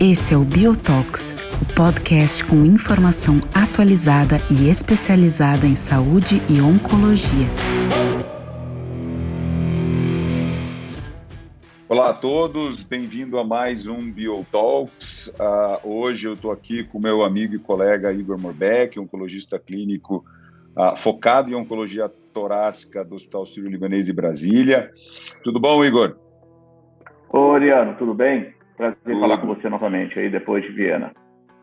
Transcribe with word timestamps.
Esse 0.00 0.34
é 0.34 0.36
o 0.36 0.44
Biotox, 0.44 1.36
o 1.62 1.74
podcast 1.74 2.44
com 2.44 2.64
informação 2.64 3.38
atualizada 3.54 4.38
e 4.50 4.68
especializada 4.68 5.66
em 5.66 5.76
saúde 5.76 6.42
e 6.50 6.60
oncologia. 6.60 7.46
Olá 11.88 12.10
a 12.10 12.14
todos, 12.14 12.82
bem-vindo 12.82 13.38
a 13.38 13.44
mais 13.44 13.86
um 13.86 14.10
Biotalks. 14.10 15.28
Uh, 15.28 15.88
hoje 15.88 16.26
eu 16.26 16.34
estou 16.34 16.50
aqui 16.50 16.82
com 16.82 16.98
meu 16.98 17.22
amigo 17.22 17.54
e 17.54 17.58
colega 17.60 18.12
Igor 18.12 18.36
Morbeck, 18.36 18.98
oncologista 18.98 19.60
clínico 19.60 20.24
uh, 20.76 20.96
focado 20.96 21.50
em 21.50 21.54
oncologia 21.54 22.10
torácica 22.36 23.02
do 23.02 23.14
Hospital 23.14 23.46
Sírio-Libanês 23.46 24.04
de 24.04 24.12
Brasília. 24.12 24.92
Tudo 25.42 25.58
bom, 25.58 25.82
Igor? 25.82 26.18
Oi, 27.30 27.40
Oriano, 27.40 27.96
tudo 27.96 28.12
bem? 28.12 28.54
Prazer 28.76 28.98
tudo. 29.02 29.20
falar 29.20 29.38
com 29.38 29.46
você 29.46 29.70
novamente 29.70 30.18
aí 30.18 30.30
depois 30.30 30.62
de 30.62 30.70
Viena. 30.70 31.14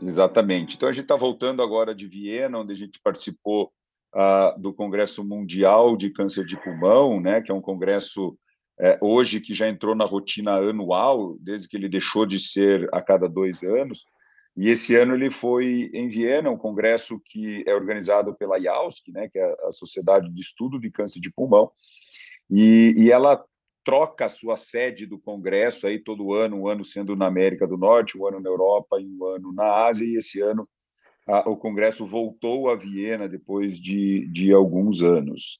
Exatamente. 0.01 0.75
Então 0.75 0.89
a 0.89 0.91
gente 0.91 1.03
está 1.03 1.15
voltando 1.15 1.61
agora 1.61 1.93
de 1.93 2.07
Viena, 2.07 2.57
onde 2.57 2.73
a 2.73 2.75
gente 2.75 2.99
participou 3.03 3.71
uh, 4.15 4.59
do 4.59 4.73
Congresso 4.73 5.23
Mundial 5.23 5.95
de 5.95 6.09
Câncer 6.09 6.43
de 6.43 6.57
Pulmão, 6.57 7.21
né, 7.21 7.39
que 7.39 7.51
é 7.51 7.53
um 7.53 7.61
congresso 7.61 8.35
é, 8.81 8.97
hoje 8.99 9.39
que 9.39 9.53
já 9.53 9.69
entrou 9.69 9.93
na 9.93 10.05
rotina 10.05 10.55
anual, 10.55 11.37
desde 11.39 11.67
que 11.67 11.77
ele 11.77 11.87
deixou 11.87 12.25
de 12.25 12.39
ser 12.39 12.89
a 12.91 12.99
cada 12.99 13.29
dois 13.29 13.61
anos. 13.61 14.07
E 14.55 14.69
esse 14.69 14.95
ano 14.95 15.15
ele 15.15 15.31
foi 15.31 15.89
em 15.93 16.07
Viena, 16.09 16.49
um 16.49 16.57
congresso 16.57 17.19
que 17.25 17.63
é 17.67 17.73
organizado 17.73 18.35
pela 18.35 18.59
IAUSC, 18.59 19.11
né, 19.11 19.27
que 19.27 19.39
é 19.39 19.55
a 19.65 19.71
Sociedade 19.71 20.29
de 20.29 20.41
Estudo 20.41 20.79
de 20.79 20.91
Câncer 20.91 21.19
de 21.19 21.31
Pulmão, 21.31 21.71
e, 22.49 22.93
e 22.95 23.11
ela 23.11 23.43
troca 23.83 24.25
a 24.25 24.29
sua 24.29 24.55
sede 24.55 25.05
do 25.05 25.19
congresso 25.19 25.87
aí 25.87 25.99
todo 25.99 26.33
ano, 26.33 26.57
um 26.57 26.67
ano 26.67 26.83
sendo 26.83 27.15
na 27.15 27.25
América 27.25 27.67
do 27.67 27.77
Norte, 27.77 28.17
um 28.17 28.25
ano 28.27 28.39
na 28.39 28.49
Europa 28.49 28.99
e 28.99 29.05
um 29.05 29.25
ano 29.25 29.51
na 29.51 29.85
Ásia, 29.85 30.05
e 30.05 30.17
esse 30.17 30.39
ano 30.39 30.69
a, 31.27 31.49
o 31.49 31.57
congresso 31.57 32.05
voltou 32.05 32.69
a 32.69 32.75
Viena 32.75 33.27
depois 33.27 33.79
de, 33.79 34.27
de 34.27 34.53
alguns 34.53 35.01
anos. 35.01 35.59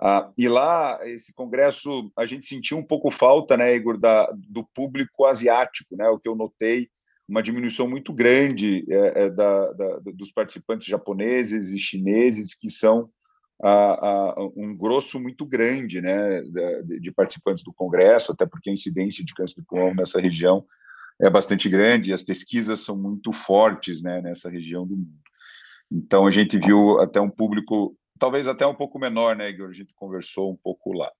Ah, 0.00 0.30
e 0.38 0.48
lá, 0.48 1.00
esse 1.02 1.34
congresso, 1.34 2.10
a 2.16 2.24
gente 2.24 2.46
sentiu 2.46 2.78
um 2.78 2.84
pouco 2.84 3.10
falta, 3.10 3.56
né, 3.56 3.74
Igor, 3.74 3.98
da, 3.98 4.30
do 4.48 4.64
público 4.72 5.24
asiático, 5.24 5.96
né, 5.96 6.08
o 6.08 6.18
que 6.18 6.28
eu 6.28 6.36
notei, 6.36 6.88
uma 7.28 7.42
diminuição 7.42 7.88
muito 7.88 8.12
grande 8.12 8.84
é, 8.88 9.24
é, 9.24 9.30
da, 9.30 9.72
da, 9.72 9.98
dos 10.14 10.32
participantes 10.32 10.88
japoneses 10.88 11.70
e 11.70 11.78
chineses, 11.78 12.54
que 12.54 12.70
são 12.70 13.10
ah, 13.62 13.98
ah, 14.00 14.34
um 14.56 14.74
grosso 14.74 15.20
muito 15.20 15.44
grande 15.44 16.00
né, 16.00 16.40
de, 16.84 17.00
de, 17.00 17.12
participantes 17.12 17.62
do 17.62 17.72
congresso, 17.72 18.32
até 18.32 18.46
porque 18.46 18.70
a 18.70 18.72
incidência 18.72 19.24
de 19.24 19.34
câncer 19.34 19.60
de 19.60 19.66
pulmão 19.66 19.94
nessa 19.94 20.20
região 20.20 20.64
é 21.20 21.28
bastante 21.28 21.68
grande 21.68 22.10
e 22.10 22.14
as 22.14 22.22
pesquisas 22.22 22.80
são 22.80 22.96
muito 22.96 23.32
fortes 23.32 24.00
né, 24.00 24.22
nessa 24.22 24.48
região 24.48 24.86
do 24.86 24.96
mundo. 24.96 25.28
Então, 25.90 26.26
a 26.26 26.30
gente 26.30 26.58
viu 26.58 27.00
até 27.00 27.20
um 27.20 27.30
público 27.30 27.96
talvez 28.18 28.48
até 28.48 28.66
um 28.66 28.74
pouco 28.74 28.98
menor, 28.98 29.36
né, 29.36 29.50
Igor? 29.50 29.68
A 29.68 29.72
gente 29.72 29.94
conversou 29.94 30.52
um 30.52 30.56
pouco 30.56 30.92
lá. 30.92 31.10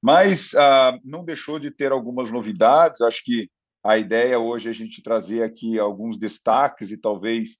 Mas 0.00 0.54
ah, 0.54 0.98
não 1.04 1.24
deixou 1.24 1.58
de 1.58 1.70
ter 1.70 1.92
algumas 1.92 2.30
novidades. 2.30 3.00
Acho 3.00 3.24
que 3.24 3.50
a 3.88 3.96
ideia 3.96 4.38
hoje 4.38 4.68
é 4.68 4.70
a 4.70 4.74
gente 4.74 5.02
trazer 5.02 5.42
aqui 5.42 5.78
alguns 5.78 6.18
destaques 6.18 6.90
e 6.90 7.00
talvez 7.00 7.56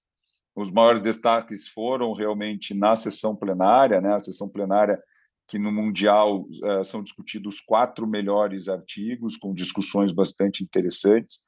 os 0.54 0.70
maiores 0.70 1.00
destaques 1.00 1.66
foram 1.68 2.12
realmente 2.12 2.74
na 2.74 2.94
sessão 2.94 3.34
plenária, 3.34 3.98
né? 3.98 4.14
A 4.14 4.18
sessão 4.18 4.46
plenária 4.46 5.02
que 5.46 5.58
no 5.58 5.72
mundial 5.72 6.42
uh, 6.42 6.84
são 6.84 7.02
discutidos 7.02 7.54
os 7.54 7.60
quatro 7.62 8.06
melhores 8.06 8.68
artigos 8.68 9.38
com 9.38 9.54
discussões 9.54 10.12
bastante 10.12 10.62
interessantes. 10.62 11.38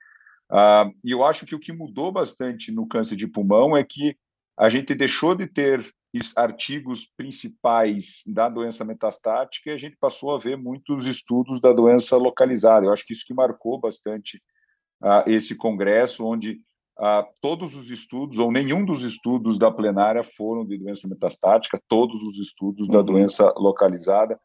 Uh, 0.50 0.89
e 1.05 1.10
eu 1.10 1.22
acho 1.27 1.44
que 1.44 1.54
o 1.54 1.60
que 1.60 1.75
mudou 1.75 2.10
bastante 2.10 2.72
no 2.72 2.88
câncer 2.88 3.16
de 3.16 3.27
pulmão 3.27 3.77
é 3.77 3.84
que 3.84 4.16
a 4.59 4.71
gente 4.71 4.94
deixou 4.94 5.34
de 5.34 5.47
ter 5.47 5.87
artigos 6.34 7.06
principais 7.19 8.22
da 8.27 8.49
doença 8.49 8.83
metastática 8.83 9.69
e 9.69 9.75
a 9.75 9.78
gente 9.78 9.99
passou 10.00 10.34
a 10.34 10.38
ver 10.38 10.56
muitos 10.56 11.06
estudos 11.06 11.60
da 11.60 11.71
doença 11.71 12.16
localizada. 12.16 12.87
Eu 12.87 12.94
acho 12.94 13.04
que 13.04 13.12
isso 13.12 13.27
que 13.27 13.34
marcou 13.34 13.78
bastante 13.78 14.41
uh, 15.03 15.28
esse 15.28 15.55
congresso, 15.55 16.27
onde 16.27 16.61
uh, 16.99 17.25
todos 17.41 17.77
os 17.77 17.91
estudos, 17.91 18.38
ou 18.38 18.50
nenhum 18.50 18.84
dos 18.84 19.03
estudos 19.03 19.59
da 19.59 19.71
plenária 19.71 20.22
foram 20.22 20.65
de 20.65 20.78
doença 20.78 21.09
metastática, 21.09 21.81
todos 21.88 22.22
os 22.22 22.38
estudos 22.38 22.88
uhum. 22.88 22.94
da 22.94 23.03
doença 23.03 23.53
localizada. 23.56 24.39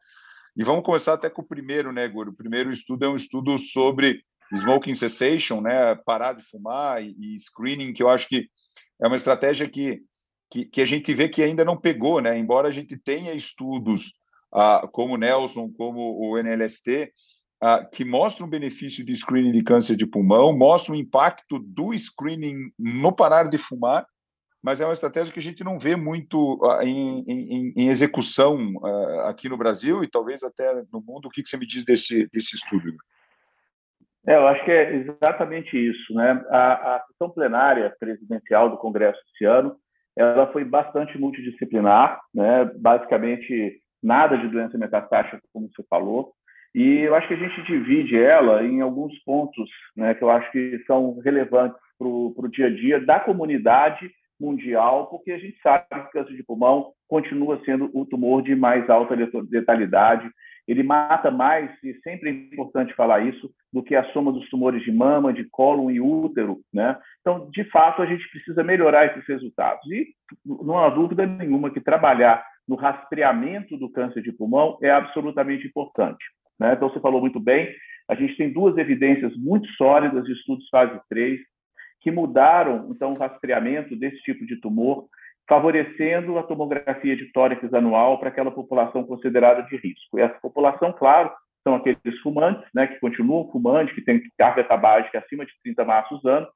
E 0.56 0.64
vamos 0.64 0.84
começar 0.84 1.14
até 1.14 1.28
com 1.28 1.42
o 1.42 1.46
primeiro, 1.46 1.92
né, 1.92 2.08
Goro? 2.08 2.30
O 2.30 2.36
primeiro 2.36 2.70
estudo 2.70 3.04
é 3.04 3.08
um 3.08 3.16
estudo 3.16 3.58
sobre 3.58 4.22
smoking 4.54 4.94
cessation, 4.94 5.60
né, 5.60 5.94
parar 6.06 6.32
de 6.32 6.42
fumar 6.44 7.02
e, 7.02 7.14
e 7.18 7.38
screening, 7.38 7.92
que 7.92 8.02
eu 8.02 8.08
acho 8.08 8.28
que 8.28 8.48
é 9.02 9.06
uma 9.06 9.16
estratégia 9.16 9.68
que 9.68 10.02
que, 10.50 10.64
que, 10.64 10.80
a 10.80 10.84
gente 10.84 11.12
vê 11.14 11.28
que 11.28 11.42
ainda 11.42 11.64
não 11.64 11.76
pegou, 11.76 12.20
né? 12.20 12.38
Embora 12.38 12.68
a 12.68 12.70
gente 12.70 12.96
tenha 12.96 13.34
estudos 13.34 14.14
ah, 14.52 14.88
como 14.92 15.14
o 15.14 15.16
Nelson, 15.16 15.70
como 15.76 16.18
o 16.18 16.38
NLST, 16.38 17.12
ah, 17.60 17.84
que 17.84 18.04
mostram 18.04 18.46
o 18.46 18.50
benefício 18.50 19.04
de 19.04 19.14
screening 19.14 19.52
de 19.52 19.64
câncer 19.64 19.96
de 19.96 20.06
pulmão, 20.06 20.56
mostram 20.56 20.94
o 20.94 20.98
impacto 20.98 21.58
do 21.58 21.92
screening 21.98 22.70
no 22.78 23.14
parar 23.14 23.48
de 23.48 23.58
fumar, 23.58 24.06
mas 24.62 24.80
é 24.80 24.84
uma 24.84 24.92
estratégia 24.92 25.32
que 25.32 25.38
a 25.38 25.42
gente 25.42 25.62
não 25.64 25.78
vê 25.78 25.96
muito 25.96 26.60
ah, 26.64 26.84
em, 26.84 27.24
em, 27.26 27.72
em, 27.76 27.88
execução 27.88 28.58
ah, 28.84 29.30
aqui 29.30 29.48
no 29.48 29.56
Brasil 29.56 30.02
e 30.02 30.08
talvez 30.08 30.42
até 30.42 30.74
no 30.92 31.00
mundo. 31.00 31.26
O 31.26 31.30
que, 31.30 31.42
que 31.42 31.48
você 31.48 31.56
me 31.56 31.66
diz 31.66 31.84
desse, 31.84 32.28
desse 32.32 32.56
estudo? 32.56 32.92
É, 34.26 34.34
eu 34.34 34.46
acho 34.48 34.64
que 34.64 34.70
é 34.70 34.96
exatamente 34.96 35.76
isso. 35.78 36.12
Né? 36.14 36.44
A, 36.50 36.96
a 36.96 37.04
sessão 37.06 37.30
plenária 37.30 37.94
presidencial 37.98 38.68
do 38.68 38.76
Congresso 38.76 39.20
esse 39.34 39.44
ano 39.44 39.76
ela 40.16 40.50
foi 40.50 40.64
bastante 40.64 41.18
multidisciplinar, 41.18 42.18
né? 42.34 42.64
basicamente 42.76 43.80
nada 44.02 44.36
de 44.38 44.48
doença 44.48 44.78
metastática, 44.78 45.38
como 45.52 45.68
você 45.68 45.84
falou, 45.90 46.32
e 46.76 47.00
eu 47.00 47.14
acho 47.14 47.26
que 47.26 47.34
a 47.34 47.38
gente 47.38 47.62
divide 47.62 48.16
ela 48.16 48.62
em 48.62 48.82
alguns 48.82 49.18
pontos 49.24 49.68
né, 49.96 50.14
que 50.14 50.22
eu 50.22 50.30
acho 50.30 50.50
que 50.52 50.78
são 50.86 51.18
relevantes 51.20 51.78
para 51.98 52.06
o 52.06 52.48
dia 52.50 52.66
a 52.66 52.70
dia 52.70 53.00
da 53.00 53.18
comunidade 53.18 54.10
mundial, 54.38 55.06
porque 55.06 55.32
a 55.32 55.38
gente 55.38 55.58
sabe 55.62 55.86
que 55.88 55.96
o 55.96 56.10
câncer 56.10 56.36
de 56.36 56.42
pulmão 56.42 56.92
continua 57.08 57.58
sendo 57.64 57.90
o 57.94 58.04
tumor 58.04 58.42
de 58.42 58.54
mais 58.54 58.88
alta 58.90 59.14
letalidade 59.50 60.30
ele 60.66 60.82
mata 60.82 61.30
mais, 61.30 61.70
e 61.82 61.94
sempre 62.00 62.28
é 62.28 62.32
importante 62.32 62.92
falar 62.94 63.20
isso, 63.24 63.50
do 63.72 63.82
que 63.82 63.94
a 63.94 64.04
soma 64.12 64.32
dos 64.32 64.48
tumores 64.48 64.82
de 64.82 64.90
mama, 64.90 65.32
de 65.32 65.44
cólon 65.44 65.90
e 65.90 66.00
útero. 66.00 66.58
Né? 66.74 66.98
Então, 67.20 67.48
de 67.50 67.62
fato, 67.70 68.02
a 68.02 68.06
gente 68.06 68.28
precisa 68.30 68.64
melhorar 68.64 69.06
esses 69.06 69.26
resultados. 69.28 69.88
E 69.90 70.08
não 70.44 70.78
há 70.78 70.88
dúvida 70.88 71.24
nenhuma 71.24 71.70
que 71.70 71.80
trabalhar 71.80 72.44
no 72.66 72.74
rastreamento 72.74 73.76
do 73.76 73.88
câncer 73.88 74.22
de 74.22 74.32
pulmão 74.32 74.76
é 74.82 74.90
absolutamente 74.90 75.66
importante. 75.68 76.24
Né? 76.58 76.74
Então, 76.74 76.88
você 76.88 77.00
falou 77.00 77.20
muito 77.20 77.40
bem, 77.40 77.74
a 78.08 78.14
gente 78.14 78.36
tem 78.36 78.52
duas 78.52 78.76
evidências 78.78 79.36
muito 79.36 79.68
sólidas 79.72 80.24
de 80.24 80.32
estudos 80.32 80.68
fase 80.68 80.98
3 81.08 81.40
que 82.00 82.10
mudaram 82.10 82.88
então 82.90 83.12
o 83.14 83.18
rastreamento 83.18 83.96
desse 83.96 84.18
tipo 84.22 84.46
de 84.46 84.60
tumor 84.60 85.08
favorecendo 85.48 86.38
a 86.38 86.42
tomografia 86.42 87.16
de 87.16 87.32
tórax 87.32 87.72
anual 87.72 88.18
para 88.18 88.28
aquela 88.28 88.50
população 88.50 89.04
considerada 89.04 89.62
de 89.62 89.76
risco. 89.76 90.18
E 90.18 90.22
essa 90.22 90.38
população, 90.40 90.92
claro, 90.92 91.30
são 91.62 91.74
aqueles 91.74 92.18
fumantes, 92.22 92.64
né, 92.74 92.86
que 92.86 93.00
continuam 93.00 93.50
fumantes, 93.50 93.94
que 93.94 94.02
têm 94.02 94.20
carga 94.36 94.64
tabágica 94.64 95.18
acima 95.18 95.46
de 95.46 95.52
30 95.62 95.84
maços 95.84 96.24
ano, 96.24 96.46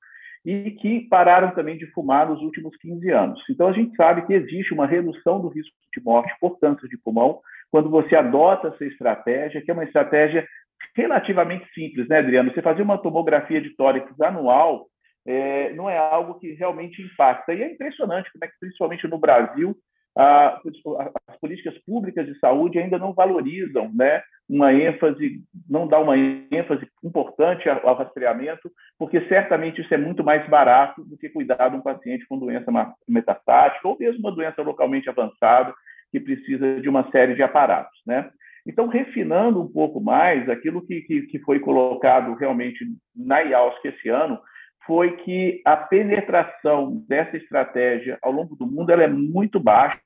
e 0.45 0.73
que 0.73 1.01
pararam 1.09 1.51
também 1.51 1.77
de 1.77 1.87
fumar 1.93 2.29
nos 2.29 2.41
últimos 2.43 2.77
15 2.79 3.11
anos. 3.11 3.43
Então, 3.51 3.69
a 3.69 3.73
gente 3.73 3.95
sabe 3.95 4.27
que 4.27 4.33
existe 4.33 4.73
uma 4.73 4.87
redução 4.87 5.41
do 5.41 5.49
risco 5.49 5.75
de 5.95 6.03
morte 6.03 6.33
por 6.41 6.59
câncer 6.59 6.89
de 6.89 6.97
pulmão 6.97 7.41
quando 7.71 7.89
você 7.89 8.17
adota 8.17 8.69
essa 8.69 8.85
estratégia, 8.85 9.63
que 9.63 9.71
é 9.71 9.75
uma 9.75 9.85
estratégia 9.85 10.47
relativamente 10.95 11.67
simples, 11.73 12.09
né, 12.09 12.19
Adriano? 12.19 12.53
Você 12.53 12.63
fazer 12.63 12.83
uma 12.83 12.99
tomografia 12.99 13.61
de 13.61 13.71
tórax 13.77 14.09
anual 14.21 14.87
é, 15.27 15.73
não 15.75 15.89
é 15.89 15.99
algo 15.99 16.39
que 16.39 16.53
realmente 16.55 17.03
impacta. 17.03 17.53
E 17.53 17.63
é 17.63 17.73
impressionante 17.73 18.31
como 18.33 18.45
é 18.45 18.49
que, 18.49 18.55
principalmente 18.59 19.07
no 19.07 19.19
Brasil, 19.19 19.77
a, 20.17 20.61
as 21.29 21.37
políticas 21.41 21.79
públicas 21.85 22.27
de 22.27 22.37
saúde 22.39 22.79
ainda 22.79 22.99
não 22.99 23.13
valorizam 23.13 23.91
né, 23.95 24.23
uma 24.49 24.73
ênfase, 24.73 25.41
não 25.69 25.87
dá 25.87 26.01
uma 26.01 26.17
ênfase 26.19 26.89
importante 27.05 27.69
ao 27.69 27.95
rastreamento, 27.95 28.71
porque 28.99 29.21
certamente 29.29 29.81
isso 29.81 29.95
é 29.95 29.97
muito 29.97 30.25
mais 30.25 30.49
barato 30.49 31.05
do 31.05 31.17
que 31.17 31.29
cuidar 31.29 31.69
de 31.69 31.77
um 31.77 31.81
paciente 31.81 32.27
com 32.29 32.39
doença 32.39 32.71
metastática 33.07 33.87
ou 33.87 33.97
mesmo 33.99 34.21
uma 34.21 34.35
doença 34.35 34.63
localmente 34.63 35.09
avançada 35.09 35.73
que 36.11 36.21
precisa 36.21 36.81
de 36.81 36.89
uma 36.89 37.11
série 37.11 37.35
de 37.35 37.43
aparatos. 37.43 38.01
Né? 38.07 38.31
Então, 38.67 38.87
refinando 38.87 39.61
um 39.61 39.69
pouco 39.71 40.01
mais 40.01 40.49
aquilo 40.49 40.85
que, 40.87 41.01
que, 41.03 41.23
que 41.23 41.39
foi 41.41 41.61
colocado 41.61 42.35
realmente 42.35 42.85
na 43.17 43.41
IAUSC 43.41 43.89
esse 43.89 44.09
ano, 44.09 44.39
foi 44.87 45.17
que 45.19 45.61
a 45.65 45.77
penetração 45.77 47.05
dessa 47.09 47.37
estratégia 47.37 48.19
ao 48.23 48.33
longo 48.33 48.57
do 48.57 48.67
mundo 48.67 48.91
ela 48.91 49.05
é 49.05 49.09
muito 49.09 49.61
baixa, 49.61 50.01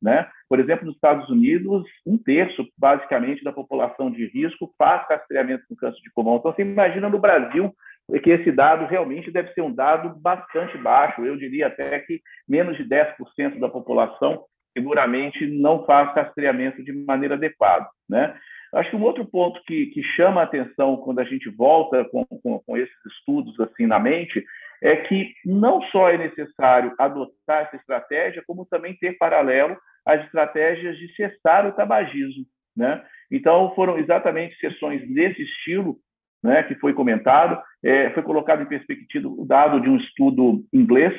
né? 0.00 0.28
Por 0.48 0.60
exemplo, 0.60 0.86
nos 0.86 0.94
Estados 0.94 1.28
Unidos, 1.28 1.84
um 2.06 2.16
terço, 2.16 2.66
basicamente, 2.78 3.44
da 3.44 3.52
população 3.52 4.10
de 4.10 4.26
risco 4.28 4.72
faz 4.78 5.06
rastreamento 5.08 5.64
com 5.68 5.76
câncer 5.76 6.00
de 6.00 6.12
pulmão. 6.12 6.36
Então, 6.36 6.52
você 6.52 6.62
imagina 6.62 7.08
no 7.08 7.18
Brasil 7.18 7.74
que 8.22 8.30
esse 8.30 8.52
dado 8.52 8.86
realmente 8.86 9.30
deve 9.30 9.52
ser 9.52 9.62
um 9.62 9.74
dado 9.74 10.18
bastante 10.20 10.78
baixo. 10.78 11.24
Eu 11.24 11.36
diria 11.36 11.66
até 11.66 11.98
que 12.00 12.20
menos 12.48 12.76
de 12.76 12.84
10% 12.84 13.58
da 13.58 13.68
população 13.68 14.44
seguramente 14.76 15.46
não 15.46 15.86
faz 15.86 16.14
rastreamento 16.14 16.84
de 16.84 16.92
maneira 16.92 17.34
adequada, 17.34 17.88
né? 18.08 18.36
Acho 18.74 18.90
que 18.90 18.96
um 18.96 19.02
outro 19.02 19.24
ponto 19.24 19.58
que, 19.64 19.86
que 19.86 20.02
chama 20.02 20.42
a 20.42 20.44
atenção 20.44 20.98
quando 20.98 21.20
a 21.20 21.24
gente 21.24 21.48
volta 21.48 22.04
com, 22.04 22.26
com, 22.26 22.58
com 22.58 22.76
esses 22.76 22.94
estudos 23.06 23.58
assim 23.60 23.86
na 23.86 23.98
mente 23.98 24.44
é 24.82 24.96
que 24.96 25.32
não 25.46 25.80
só 25.84 26.10
é 26.10 26.18
necessário 26.18 26.92
adotar 26.98 27.62
essa 27.62 27.76
estratégia, 27.76 28.42
como 28.46 28.66
também 28.66 28.94
ter 28.96 29.16
paralelo 29.16 29.78
as 30.04 30.22
estratégias 30.26 30.98
de 30.98 31.14
cessar 31.14 31.66
o 31.66 31.72
tabagismo. 31.72 32.44
Né? 32.76 33.02
Então, 33.30 33.74
foram 33.74 33.98
exatamente 33.98 34.58
sessões 34.58 35.00
desse 35.08 35.42
estilo 35.42 35.96
né, 36.44 36.62
que 36.64 36.74
foi 36.74 36.92
comentado, 36.92 37.58
é, 37.82 38.10
foi 38.10 38.22
colocado 38.22 38.62
em 38.62 38.66
perspectiva 38.66 39.26
o 39.26 39.46
dado 39.46 39.80
de 39.80 39.88
um 39.88 39.96
estudo 39.96 40.64
inglês, 40.72 41.14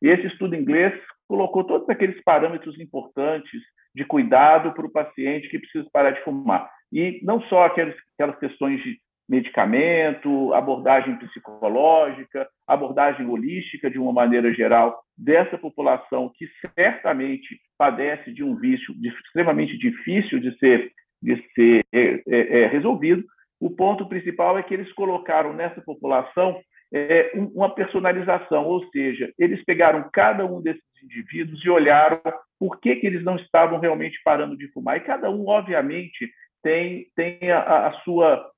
e 0.00 0.08
esse 0.08 0.28
estudo 0.28 0.54
inglês 0.54 0.94
colocou 1.30 1.62
todos 1.62 1.88
aqueles 1.88 2.20
parâmetros 2.24 2.76
importantes 2.80 3.62
de 3.94 4.04
cuidado 4.04 4.74
para 4.74 4.84
o 4.84 4.90
paciente 4.90 5.48
que 5.48 5.60
precisa 5.60 5.88
parar 5.92 6.10
de 6.10 6.24
fumar. 6.24 6.68
E 6.92 7.20
não 7.22 7.40
só 7.42 7.66
aquelas, 7.66 7.94
aquelas 8.14 8.36
questões 8.40 8.82
de 8.82 8.98
medicamento, 9.28 10.52
abordagem 10.52 11.16
psicológica, 11.18 12.48
abordagem 12.66 13.28
holística 13.28 13.88
de 13.88 13.96
uma 13.96 14.12
maneira 14.12 14.52
geral 14.52 15.00
dessa 15.16 15.56
população 15.56 16.32
que 16.34 16.48
certamente 16.74 17.60
padece 17.78 18.32
de 18.32 18.42
um 18.42 18.56
vício 18.56 18.92
extremamente 19.00 19.78
difícil 19.78 20.40
de 20.40 20.58
ser, 20.58 20.90
de 21.22 21.36
ser 21.54 21.84
é, 21.92 22.22
é, 22.26 22.62
é, 22.62 22.66
resolvido. 22.66 23.22
O 23.60 23.70
ponto 23.70 24.08
principal 24.08 24.58
é 24.58 24.64
que 24.64 24.74
eles 24.74 24.92
colocaram 24.94 25.52
nessa 25.52 25.80
população 25.80 26.60
é, 26.92 27.30
uma 27.54 27.72
personalização, 27.72 28.64
ou 28.64 28.84
seja, 28.90 29.32
eles 29.38 29.64
pegaram 29.64 30.10
cada 30.12 30.44
um 30.44 30.60
desses 30.60 30.89
indivíduos 31.02 31.64
e 31.64 31.70
olharam 31.70 32.20
por 32.58 32.80
que, 32.80 32.96
que 32.96 33.06
eles 33.06 33.24
não 33.24 33.36
estavam 33.36 33.78
realmente 33.78 34.20
parando 34.24 34.56
de 34.56 34.68
fumar. 34.72 34.96
E 34.96 35.00
cada 35.00 35.30
um, 35.30 35.48
obviamente, 35.48 36.30
tem, 36.62 37.06
tem 37.16 37.50
a, 37.50 37.88
a, 37.88 37.92
sua, 38.00 38.50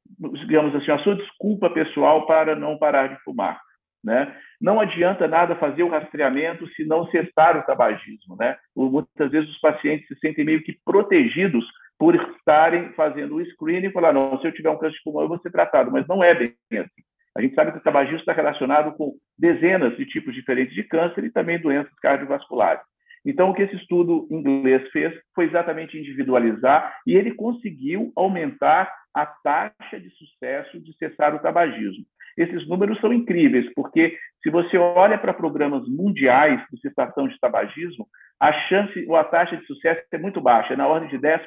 digamos 0.47 0.75
assim, 0.75 0.91
a 0.91 0.99
sua 0.99 1.17
desculpa 1.17 1.71
pessoal 1.71 2.27
para 2.27 2.57
não 2.57 2.79
parar 2.79 3.09
de 3.09 3.23
fumar. 3.23 3.61
Né? 4.05 4.37
Não 4.61 4.81
adianta 4.81 5.29
nada 5.29 5.55
fazer 5.57 5.85
o 5.85 5.89
rastreamento 5.89 6.67
se 6.75 6.85
não 6.85 7.07
cessar 7.11 7.57
o 7.57 7.63
tabagismo. 7.63 8.37
Né? 8.37 8.57
Muitas 8.75 9.31
vezes 9.31 9.49
os 9.51 9.61
pacientes 9.61 10.09
se 10.09 10.19
sentem 10.19 10.45
meio 10.45 10.63
que 10.63 10.77
protegidos 10.85 11.65
por 11.99 12.17
estarem 12.17 12.93
fazendo 12.95 13.37
o 13.37 13.47
screening 13.53 13.87
e 13.87 13.93
falar, 13.93 14.13
não, 14.13 14.41
se 14.41 14.47
eu 14.47 14.53
tiver 14.53 14.71
um 14.71 14.79
câncer 14.79 14.97
de 14.97 15.03
pulmão, 15.05 15.23
eu 15.23 15.29
vou 15.29 15.39
ser 15.39 15.53
tratado. 15.53 15.93
Mas 15.93 16.07
não 16.09 16.23
é 16.23 16.35
bem 16.35 16.57
assim. 16.73 17.03
A 17.37 17.41
gente 17.41 17.55
sabe 17.55 17.73
que 17.73 17.79
o 17.79 17.83
tabagismo 17.83 18.19
está 18.19 18.33
relacionado 18.33 18.95
com 18.97 19.15
dezenas 19.39 19.97
de 19.97 20.05
tipos 20.07 20.35
diferentes 20.35 20.75
de 20.75 20.83
câncer 20.85 21.25
e 21.25 21.33
também 21.33 21.59
doenças 21.59 21.95
cardiovasculares. 22.01 22.83
Então, 23.25 23.51
o 23.51 23.55
que 23.55 23.63
esse 23.63 23.77
estudo 23.77 24.27
inglês 24.31 24.89
fez 24.91 25.15
foi 25.35 25.47
exatamente 25.47 25.97
individualizar 25.97 26.99
e 27.07 27.15
ele 27.15 27.35
conseguiu 27.35 28.13
aumentar 28.17 28.93
a 29.15 29.27
taxa 29.27 30.01
de 30.01 30.11
sucesso 30.11 30.81
de 30.81 30.93
cessar 30.97 31.35
o 31.35 31.39
tabagismo. 31.39 32.05
Esses 32.37 32.67
números 32.67 32.99
são 33.01 33.13
incríveis, 33.13 33.73
porque 33.75 34.17
se 34.43 34.51
você 34.51 34.77
olha 34.77 35.19
para 35.19 35.35
programas 35.35 35.87
mundiais 35.87 36.61
de 36.73 36.81
cessação 36.81 37.29
de 37.29 37.39
tabagismo, 37.39 38.09
a 38.41 38.53
chance 38.69 39.07
ou 39.07 39.17
a 39.17 39.25
taxa 39.25 39.57
de 39.57 39.67
sucesso 39.67 40.03
é 40.11 40.19
muito 40.19 40.41
baixa, 40.41 40.75
é 40.75 40.77
na 40.77 40.89
ordem 40.89 41.09
de 41.09 41.19
10%. 41.19 41.47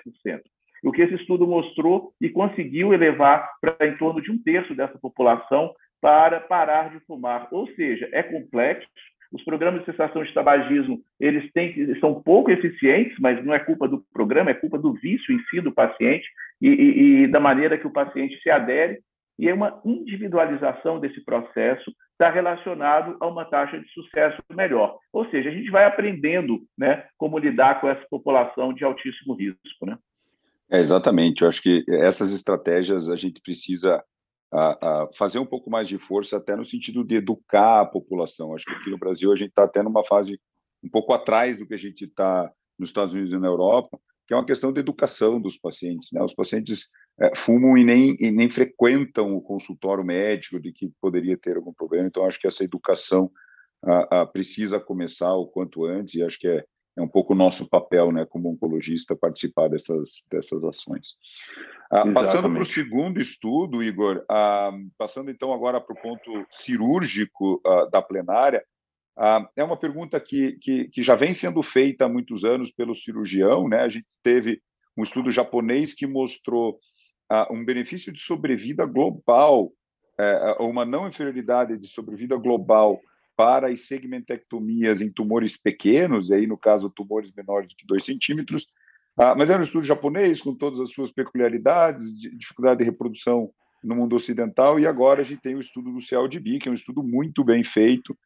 O 0.86 0.92
que 0.92 1.02
esse 1.02 1.16
estudo 1.16 1.48
mostrou 1.48 2.14
e 2.22 2.30
conseguiu 2.30 2.94
elevar 2.94 3.50
para 3.60 3.88
em 3.88 3.98
torno 3.98 4.22
de 4.22 4.32
um 4.32 4.38
terço 4.38 4.76
dessa 4.76 4.98
população 5.00 5.74
para 6.00 6.40
parar 6.40 6.92
de 6.92 7.00
fumar. 7.06 7.48
Ou 7.52 7.68
seja, 7.74 8.08
é 8.12 8.22
complexo, 8.22 8.88
os 9.32 9.44
programas 9.44 9.80
de 9.80 9.88
cessação 9.88 10.24
de 10.24 10.34
tabagismo, 10.34 11.02
eles 11.20 11.52
têm, 11.52 12.00
são 12.00 12.22
pouco 12.22 12.52
eficientes, 12.52 13.18
mas 13.20 13.44
não 13.44 13.54
é 13.54 13.60
culpa 13.60 13.88
do 13.88 14.04
programa, 14.14 14.52
é 14.52 14.54
culpa 14.54 14.78
do 14.78 14.94
vício 14.94 15.34
em 15.34 15.40
si 15.50 15.60
do 15.60 15.74
paciente 15.74 16.28
e, 16.62 16.70
e, 16.70 17.24
e 17.24 17.28
da 17.28 17.40
maneira 17.40 17.78
que 17.78 17.88
o 17.88 17.92
paciente 17.92 18.40
se 18.42 18.50
adere. 18.50 19.00
E 19.38 19.50
é 19.50 19.54
uma 19.54 19.82
individualização 19.84 21.00
desse 21.00 21.24
processo 21.26 21.92
está 22.12 22.30
relacionado 22.30 23.18
a 23.20 23.28
uma 23.28 23.44
taxa 23.44 23.78
de 23.78 23.90
sucesso 23.90 24.42
melhor. 24.50 24.98
Ou 25.12 25.30
seja, 25.30 25.50
a 25.50 25.52
gente 25.52 25.70
vai 25.70 25.86
aprendendo 25.86 26.62
né, 26.78 27.06
como 27.18 27.38
lidar 27.38 27.82
com 27.82 27.90
essa 27.90 28.06
população 28.10 28.74
de 28.74 28.86
altíssimo 28.86 29.34
risco. 29.34 29.86
Né? 29.86 29.98
É, 30.71 30.79
exatamente. 30.79 31.41
Eu 31.41 31.47
acho 31.47 31.62
que 31.62 31.83
essas 31.89 32.33
estratégias 32.33 33.09
a 33.09 33.15
gente 33.15 33.41
precisa 33.41 34.03
a, 34.51 35.03
a 35.03 35.09
fazer 35.15 35.39
um 35.39 35.45
pouco 35.45 35.69
mais 35.69 35.88
de 35.88 35.97
força 35.97 36.38
até 36.38 36.56
no 36.56 36.65
sentido 36.65 37.03
de 37.03 37.15
educar 37.15 37.81
a 37.81 37.85
população. 37.85 38.53
Acho 38.53 38.65
que 38.65 38.73
aqui 38.73 38.89
no 38.89 38.97
Brasil 38.97 39.31
a 39.31 39.35
gente 39.35 39.50
está 39.50 39.63
até 39.63 39.83
numa 39.83 40.03
fase 40.03 40.39
um 40.83 40.89
pouco 40.89 41.13
atrás 41.13 41.57
do 41.57 41.67
que 41.67 41.73
a 41.73 41.77
gente 41.77 42.06
está 42.06 42.51
nos 42.77 42.89
Estados 42.89 43.13
Unidos 43.13 43.33
e 43.33 43.39
na 43.39 43.47
Europa, 43.47 44.00
que 44.27 44.33
é 44.33 44.38
uma 44.38 44.45
questão 44.45 44.71
de 44.71 44.79
educação 44.79 45.39
dos 45.39 45.57
pacientes. 45.57 46.09
Né? 46.12 46.21
Os 46.23 46.33
pacientes 46.33 46.89
é, 47.19 47.35
fumam 47.35 47.77
e 47.77 47.83
nem, 47.83 48.15
e 48.19 48.31
nem 48.31 48.50
frequentam 48.50 49.35
o 49.35 49.41
consultório 49.41 50.03
médico 50.03 50.59
de 50.59 50.71
que 50.71 50.91
poderia 51.01 51.38
ter 51.38 51.56
algum 51.56 51.73
problema. 51.73 52.07
Então, 52.07 52.25
acho 52.25 52.39
que 52.39 52.47
essa 52.47 52.63
educação 52.63 53.31
a, 53.83 54.21
a, 54.21 54.25
precisa 54.25 54.79
começar 54.79 55.33
o 55.33 55.47
quanto 55.47 55.85
antes, 55.85 56.15
e 56.15 56.23
acho 56.23 56.39
que 56.39 56.47
é, 56.47 56.65
é 56.97 57.01
um 57.01 57.07
pouco 57.07 57.33
o 57.33 57.36
nosso 57.36 57.69
papel, 57.69 58.12
né, 58.12 58.25
como 58.25 58.50
oncologista, 58.50 59.15
participar 59.15 59.68
dessas, 59.69 60.25
dessas 60.31 60.63
ações. 60.63 61.15
Ah, 61.92 62.09
passando 62.13 62.50
para 62.50 62.62
o 62.62 62.65
segundo 62.65 63.19
estudo, 63.19 63.83
Igor, 63.83 64.24
ah, 64.30 64.71
passando 64.97 65.30
então 65.30 65.53
agora 65.53 65.81
para 65.81 65.94
o 65.94 66.01
ponto 66.01 66.45
cirúrgico 66.50 67.62
ah, 67.65 67.86
da 67.92 68.01
plenária, 68.01 68.63
ah, 69.18 69.47
é 69.56 69.63
uma 69.63 69.77
pergunta 69.77 70.19
que, 70.19 70.53
que, 70.53 70.89
que, 70.89 71.03
já 71.03 71.15
vem 71.15 71.33
sendo 71.33 71.62
feita 71.62 72.06
há 72.06 72.09
muitos 72.09 72.44
anos 72.44 72.71
pelo 72.71 72.95
cirurgião, 72.95 73.68
né? 73.68 73.81
A 73.81 73.89
gente 73.89 74.07
teve 74.21 74.62
um 74.98 75.03
estudo 75.03 75.31
japonês 75.31 75.94
que 75.94 76.06
mostrou 76.07 76.77
ah, 77.30 77.48
um 77.51 77.63
benefício 77.63 78.12
de 78.12 78.19
sobrevida 78.19 78.86
global, 78.86 79.71
eh, 80.18 80.56
uma 80.59 80.86
não 80.86 81.07
inferioridade 81.07 81.77
de 81.77 81.88
sobrevida 81.88 82.36
global 82.38 83.00
para 83.36 83.68
as 83.68 83.82
segmentectomias 83.82 85.02
em 85.02 85.12
tumores 85.12 85.58
pequenos, 85.58 86.30
e 86.30 86.36
aí 86.36 86.48
no 86.48 86.58
caso 86.58 86.90
tumores 86.90 87.32
menores 87.32 87.70
do 87.70 87.76
que 87.76 87.86
2 87.86 88.04
centímetros, 88.04 88.68
ah, 89.18 89.36
mas 89.36 89.50
era 89.50 89.60
um 89.60 89.64
estudo 89.64 89.86
japonês 89.86 90.42
com 90.42 90.54
todas 90.54 90.80
as 90.80 90.92
suas 90.92 91.12
peculiaridades, 91.12 92.18
dificuldade 92.18 92.80
de 92.80 92.86
reprodução 92.86 93.51
no 93.84 93.96
mundo 93.96 94.15
ocidental, 94.15 94.80
e 94.80 94.88
agora 94.88 95.22
a 95.22 95.24
gente 95.24 95.42
tem 95.42 95.56
o 95.56 95.60
estudo 95.60 95.92
do 95.92 96.01
CLDB, 96.01 96.60
que 96.60 96.68
é 96.68 96.72
um 96.72 96.75
estudo 96.75 97.04
muito 97.04 97.44
bem 97.44 97.63
feito, 97.63 98.18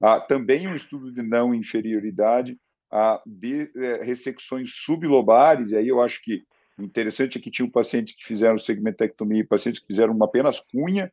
ah, 0.00 0.20
também 0.20 0.68
um 0.68 0.74
estudo 0.74 1.12
de 1.12 1.22
não 1.22 1.54
inferioridade, 1.54 2.58
ah, 2.90 3.20
de 3.26 3.70
eh, 3.76 4.02
ressecções 4.02 4.70
sublobares, 4.74 5.72
e 5.72 5.76
aí 5.76 5.88
eu 5.88 6.00
acho 6.00 6.22
que 6.22 6.42
o 6.78 6.82
interessante 6.82 7.36
é 7.36 7.40
que 7.40 7.50
tinham 7.50 7.68
pacientes 7.68 8.14
que 8.14 8.24
fizeram 8.24 8.56
segmentectomia 8.56 9.40
e 9.40 9.46
pacientes 9.46 9.80
que 9.80 9.88
fizeram 9.88 10.16
apenas 10.22 10.60
cunha, 10.60 11.12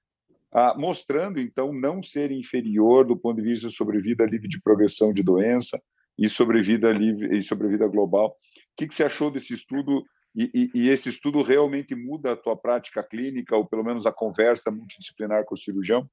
mostrando, 0.77 1.39
então, 1.39 1.73
não 1.73 2.01
ser 2.01 2.31
inferior 2.31 3.05
do 3.05 3.17
ponto 3.17 3.41
de 3.41 3.47
vista 3.47 3.69
sobre 3.69 3.99
vida 3.99 4.25
livre 4.25 4.47
de 4.47 4.61
progressão 4.61 5.13
de 5.13 5.21
doença 5.21 5.77
e 6.17 6.29
sobre 6.29 6.61
vida 6.61 6.91
livre 6.91 7.37
e 7.37 7.41
sobre 7.41 7.67
vida 7.67 7.87
global. 7.87 8.29
O 8.29 8.33
que, 8.77 8.87
que 8.87 8.95
você 8.95 9.03
achou 9.03 9.29
desse 9.29 9.53
estudo? 9.53 10.03
E, 10.33 10.49
e, 10.53 10.71
e, 10.73 10.89
esse 10.89 11.09
estudo 11.09 11.41
realmente 11.41 11.95
muda 11.95 12.33
a 12.33 12.35
tua 12.35 12.57
prática 12.57 13.03
clínica, 13.03 13.55
ou 13.55 13.65
pelo 13.65 13.83
menos 13.83 14.05
a 14.05 14.11
conversa 14.11 14.71
multidisciplinar 14.71 15.45
com 15.45 15.55
o 15.55 15.57
cirurgião? 15.57 16.05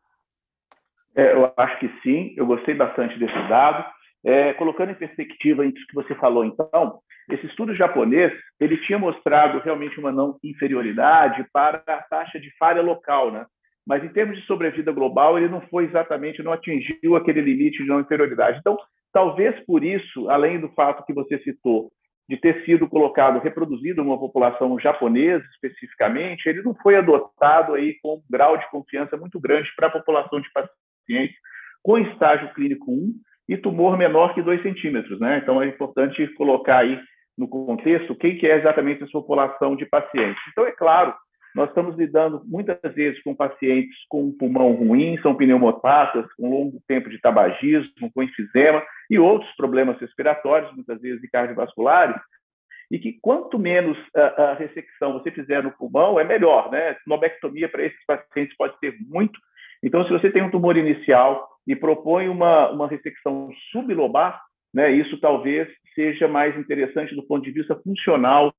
É, 1.14 1.32
eu 1.32 1.52
acho 1.56 1.78
que 1.78 1.88
sim, 2.02 2.34
eu 2.36 2.46
gostei 2.46 2.74
bastante 2.74 3.18
desse 3.18 3.48
dado. 3.48 3.84
É, 4.24 4.54
colocando 4.54 4.92
em 4.92 4.94
perspectiva 4.94 5.66
isso 5.66 5.84
que 5.88 5.94
você 5.94 6.14
falou, 6.14 6.44
então, 6.44 7.00
esse 7.28 7.44
estudo 7.46 7.74
japonês 7.74 8.32
ele 8.60 8.76
tinha 8.86 8.96
mostrado 8.96 9.58
realmente 9.58 9.98
uma 9.98 10.12
não 10.12 10.38
inferioridade 10.44 11.44
para 11.52 11.82
a 11.86 12.02
taxa 12.02 12.38
de 12.38 12.48
falha 12.56 12.80
local, 12.80 13.32
né? 13.32 13.44
Mas 13.86 14.04
em 14.04 14.08
termos 14.08 14.38
de 14.38 14.46
sobrevida 14.46 14.92
global, 14.92 15.38
ele 15.38 15.48
não 15.48 15.60
foi 15.62 15.84
exatamente, 15.84 16.42
não 16.42 16.52
atingiu 16.52 17.16
aquele 17.16 17.40
limite 17.40 17.82
de 17.82 17.88
não 17.88 18.00
inferioridade. 18.00 18.58
Então, 18.58 18.76
talvez 19.12 19.58
por 19.66 19.84
isso, 19.84 20.28
além 20.30 20.60
do 20.60 20.68
fato 20.70 21.04
que 21.04 21.12
você 21.12 21.38
citou, 21.40 21.90
de 22.28 22.36
ter 22.36 22.64
sido 22.64 22.88
colocado, 22.88 23.40
reproduzido 23.40 24.02
numa 24.02 24.18
população 24.18 24.78
japonesa 24.78 25.44
especificamente, 25.54 26.46
ele 26.46 26.62
não 26.62 26.74
foi 26.76 26.96
adotado 26.96 27.74
aí 27.74 27.96
com 28.00 28.14
um 28.14 28.22
grau 28.30 28.56
de 28.56 28.70
confiança 28.70 29.16
muito 29.16 29.40
grande 29.40 29.68
para 29.76 29.88
a 29.88 29.90
população 29.90 30.40
de 30.40 30.48
pacientes 30.52 31.36
com 31.82 31.98
estágio 31.98 32.52
clínico 32.54 32.90
1 32.90 33.12
e 33.48 33.56
tumor 33.56 33.98
menor 33.98 34.34
que 34.34 34.42
2 34.42 34.62
centímetros. 34.62 35.18
Né? 35.20 35.38
Então, 35.42 35.60
é 35.60 35.66
importante 35.66 36.26
colocar 36.34 36.78
aí 36.78 36.98
no 37.36 37.48
contexto 37.48 38.14
quem 38.14 38.38
que 38.38 38.46
é 38.46 38.56
exatamente 38.58 39.02
essa 39.02 39.12
população 39.12 39.74
de 39.74 39.84
pacientes. 39.86 40.40
Então, 40.52 40.64
é 40.64 40.72
claro 40.72 41.14
nós 41.54 41.68
estamos 41.68 41.96
lidando 41.96 42.42
muitas 42.46 42.78
vezes 42.94 43.22
com 43.22 43.34
pacientes 43.34 43.96
com 44.08 44.32
pulmão 44.32 44.72
ruim, 44.72 45.18
são 45.22 45.34
pneumopatas, 45.34 46.26
com 46.34 46.50
longo 46.50 46.80
tempo 46.86 47.10
de 47.10 47.20
tabagismo, 47.20 48.10
com 48.14 48.22
enfisema 48.22 48.82
e 49.10 49.18
outros 49.18 49.50
problemas 49.56 49.98
respiratórios, 50.00 50.74
muitas 50.74 51.00
vezes 51.00 51.22
e 51.22 51.28
cardiovasculares, 51.28 52.16
e 52.90 52.98
que 52.98 53.18
quanto 53.20 53.58
menos 53.58 53.96
a, 54.14 54.42
a 54.42 54.54
ressecção 54.54 55.14
você 55.14 55.30
fizer 55.30 55.62
no 55.62 55.72
pulmão, 55.72 56.20
é 56.20 56.24
melhor, 56.24 56.70
né? 56.70 56.96
Lobectomia 57.06 57.68
para 57.68 57.84
esses 57.84 58.04
pacientes 58.06 58.56
pode 58.56 58.78
ser 58.78 58.94
muito. 59.08 59.38
Então, 59.82 60.04
se 60.04 60.10
você 60.10 60.30
tem 60.30 60.42
um 60.42 60.50
tumor 60.50 60.76
inicial 60.76 61.48
e 61.66 61.74
propõe 61.74 62.28
uma, 62.28 62.70
uma 62.70 62.86
ressecção 62.86 63.50
sublobar, 63.72 64.40
né, 64.72 64.90
isso 64.90 65.20
talvez 65.20 65.68
seja 65.94 66.26
mais 66.26 66.56
interessante 66.58 67.14
do 67.14 67.26
ponto 67.26 67.44
de 67.44 67.50
vista 67.50 67.74
funcional 67.76 68.52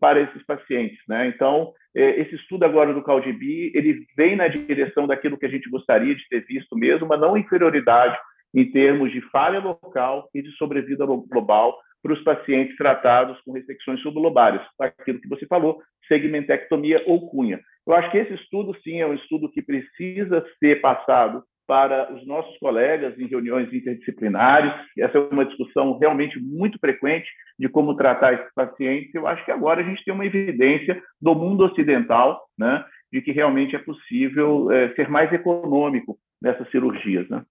para 0.00 0.20
esses 0.20 0.44
pacientes. 0.44 0.98
Né? 1.08 1.28
Então, 1.28 1.72
esse 1.94 2.34
estudo 2.36 2.64
agora 2.64 2.94
do 2.94 3.02
CalDB, 3.02 3.72
ele 3.74 4.06
vem 4.16 4.36
na 4.36 4.48
direção 4.48 5.06
daquilo 5.06 5.36
que 5.36 5.46
a 5.46 5.48
gente 5.48 5.68
gostaria 5.68 6.14
de 6.14 6.26
ter 6.28 6.44
visto 6.46 6.76
mesmo, 6.76 7.06
uma 7.06 7.16
não 7.16 7.36
inferioridade 7.36 8.18
em 8.54 8.70
termos 8.70 9.10
de 9.12 9.20
falha 9.30 9.58
local 9.60 10.28
e 10.34 10.42
de 10.42 10.50
sobrevida 10.52 11.04
global 11.06 11.78
para 12.02 12.12
os 12.12 12.22
pacientes 12.22 12.76
tratados 12.76 13.40
com 13.42 13.52
ressecções 13.52 14.00
sublobares, 14.00 14.60
aquilo 14.80 15.20
que 15.20 15.28
você 15.28 15.46
falou, 15.46 15.80
segmentectomia 16.08 17.02
ou 17.06 17.30
cunha. 17.30 17.60
Eu 17.86 17.94
acho 17.94 18.10
que 18.10 18.18
esse 18.18 18.34
estudo, 18.34 18.76
sim, 18.82 19.00
é 19.00 19.06
um 19.06 19.14
estudo 19.14 19.50
que 19.50 19.62
precisa 19.62 20.44
ser 20.58 20.80
passado 20.80 21.42
para 21.72 22.12
os 22.12 22.26
nossos 22.26 22.54
colegas 22.58 23.18
em 23.18 23.26
reuniões 23.26 23.72
interdisciplinares. 23.72 24.70
Essa 24.98 25.16
é 25.16 25.20
uma 25.22 25.46
discussão 25.46 25.96
realmente 25.96 26.38
muito 26.38 26.78
frequente 26.78 27.26
de 27.58 27.66
como 27.66 27.96
tratar 27.96 28.34
esses 28.34 28.52
pacientes. 28.52 29.14
Eu 29.14 29.26
acho 29.26 29.42
que 29.42 29.50
agora 29.50 29.80
a 29.80 29.82
gente 29.82 30.04
tem 30.04 30.12
uma 30.12 30.26
evidência 30.26 31.02
do 31.18 31.34
mundo 31.34 31.64
ocidental, 31.64 32.46
né, 32.58 32.84
de 33.10 33.22
que 33.22 33.32
realmente 33.32 33.74
é 33.74 33.78
possível 33.78 34.70
é, 34.70 34.94
ser 34.94 35.08
mais 35.08 35.32
econômico 35.32 36.18
nessas 36.42 36.70
cirurgias. 36.70 37.26
Né? 37.30 37.42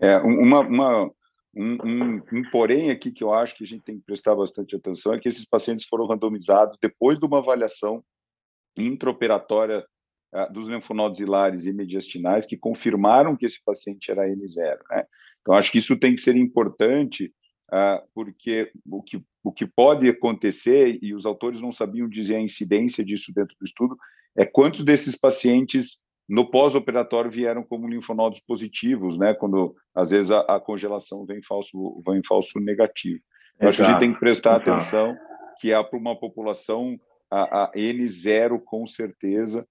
É, 0.00 0.16
uma, 0.16 0.60
uma 0.60 1.10
um, 1.54 1.76
um, 1.84 2.22
um, 2.32 2.50
porém 2.50 2.90
aqui 2.90 3.12
que 3.12 3.22
eu 3.22 3.34
acho 3.34 3.54
que 3.54 3.64
a 3.64 3.66
gente 3.66 3.84
tem 3.84 3.98
que 3.98 4.06
prestar 4.06 4.34
bastante 4.34 4.74
atenção 4.74 5.12
é 5.12 5.20
que 5.20 5.28
esses 5.28 5.44
pacientes 5.44 5.84
foram 5.86 6.06
randomizados 6.06 6.78
depois 6.80 7.20
de 7.20 7.26
uma 7.26 7.40
avaliação 7.40 8.02
intraoperatória 8.78 9.84
dos 10.50 10.68
linfonodos 10.68 11.20
hilares 11.20 11.66
e 11.66 11.72
mediastinais 11.72 12.46
que 12.46 12.56
confirmaram 12.56 13.36
que 13.36 13.44
esse 13.44 13.62
paciente 13.62 14.10
era 14.10 14.26
N0. 14.26 14.78
Né? 14.90 15.04
Então, 15.40 15.54
acho 15.54 15.70
que 15.70 15.78
isso 15.78 15.96
tem 15.98 16.14
que 16.14 16.20
ser 16.20 16.36
importante, 16.36 17.32
uh, 17.70 18.02
porque 18.14 18.70
o 18.90 19.02
que, 19.02 19.22
o 19.44 19.52
que 19.52 19.66
pode 19.66 20.08
acontecer, 20.08 20.98
e 21.02 21.14
os 21.14 21.26
autores 21.26 21.60
não 21.60 21.72
sabiam 21.72 22.08
dizer 22.08 22.36
a 22.36 22.40
incidência 22.40 23.04
disso 23.04 23.32
dentro 23.34 23.54
do 23.60 23.64
estudo, 23.64 23.94
é 24.36 24.46
quantos 24.46 24.84
desses 24.84 25.18
pacientes 25.18 26.02
no 26.28 26.50
pós-operatório 26.50 27.30
vieram 27.30 27.62
como 27.62 27.88
linfonodos 27.88 28.40
positivos, 28.40 29.18
né? 29.18 29.34
Quando 29.34 29.74
às 29.94 30.10
vezes 30.10 30.30
a, 30.30 30.40
a 30.40 30.60
congelação 30.60 31.26
vem 31.26 31.42
falso, 31.42 32.02
vem 32.06 32.22
falso 32.26 32.58
negativo. 32.58 33.20
Eu 33.60 33.68
acho 33.68 33.78
que 33.78 33.84
a 33.84 33.86
gente 33.86 33.98
tem 33.98 34.14
que 34.14 34.20
prestar 34.20 34.52
Exato. 34.52 34.70
atenção 34.70 35.16
que 35.60 35.72
é 35.72 35.82
para 35.82 35.98
uma 35.98 36.18
população 36.18 36.98
a, 37.30 37.64
a 37.64 37.72
N0 37.72 38.60
com 38.64 38.86
certeza. 38.86 39.66